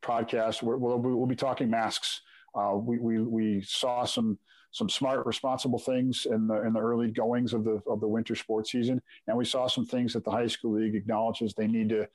podcast. 0.00 0.62
we 0.62 0.74
will 0.74 0.98
we'll 0.98 1.26
be 1.26 1.36
talking 1.36 1.68
masks. 1.68 2.22
Uh, 2.54 2.72
we 2.74 2.98
we 2.98 3.18
we 3.18 3.60
saw 3.60 4.06
some 4.06 4.38
some 4.70 4.88
smart, 4.88 5.26
responsible 5.26 5.78
things 5.78 6.26
in 6.30 6.46
the 6.46 6.62
in 6.62 6.72
the 6.72 6.80
early 6.80 7.10
goings 7.10 7.52
of 7.52 7.64
the 7.64 7.82
of 7.86 8.00
the 8.00 8.08
winter 8.08 8.34
sports 8.34 8.72
season, 8.72 9.02
and 9.26 9.36
we 9.36 9.44
saw 9.44 9.66
some 9.66 9.84
things 9.84 10.14
that 10.14 10.24
the 10.24 10.30
high 10.30 10.46
school 10.46 10.80
league 10.80 10.94
acknowledges 10.94 11.52
they 11.52 11.66
need 11.66 11.90
to 11.90 12.08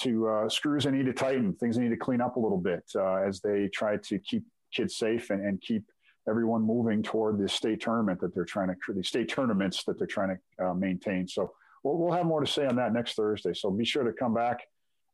to 0.00 0.28
uh, 0.28 0.48
screws 0.50 0.84
they 0.84 0.90
need 0.90 1.06
to 1.06 1.14
tighten, 1.14 1.54
things 1.54 1.76
they 1.76 1.82
need 1.82 1.88
to 1.88 1.96
clean 1.96 2.20
up 2.20 2.36
a 2.36 2.40
little 2.40 2.60
bit 2.60 2.84
uh, 2.96 3.14
as 3.14 3.40
they 3.40 3.66
try 3.68 3.96
to 3.96 4.18
keep 4.18 4.44
kids 4.76 4.96
safe 4.96 5.30
and, 5.30 5.40
and 5.44 5.60
keep 5.60 5.84
everyone 6.28 6.62
moving 6.62 7.02
toward 7.02 7.38
the 7.38 7.48
state 7.48 7.80
tournament 7.80 8.20
that 8.20 8.34
they're 8.34 8.44
trying 8.44 8.68
to 8.68 8.92
the 8.92 9.04
state 9.04 9.28
tournaments 9.28 9.84
that 9.84 9.98
they're 9.98 10.06
trying 10.06 10.36
to 10.58 10.66
uh, 10.66 10.74
maintain. 10.74 11.26
So 11.28 11.52
we'll, 11.82 11.96
we'll 11.98 12.12
have 12.12 12.26
more 12.26 12.40
to 12.40 12.50
say 12.50 12.66
on 12.66 12.76
that 12.76 12.92
next 12.92 13.14
Thursday. 13.14 13.54
So 13.54 13.70
be 13.70 13.84
sure 13.84 14.04
to 14.04 14.12
come 14.12 14.34
back, 14.34 14.58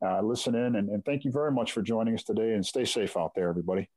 uh, 0.04 0.22
listen 0.22 0.54
in, 0.54 0.76
and, 0.76 0.88
and 0.88 1.04
thank 1.04 1.24
you 1.24 1.30
very 1.30 1.52
much 1.52 1.72
for 1.72 1.82
joining 1.82 2.14
us 2.14 2.24
today. 2.24 2.54
And 2.54 2.64
stay 2.64 2.84
safe 2.84 3.16
out 3.16 3.32
there, 3.34 3.48
everybody. 3.48 3.88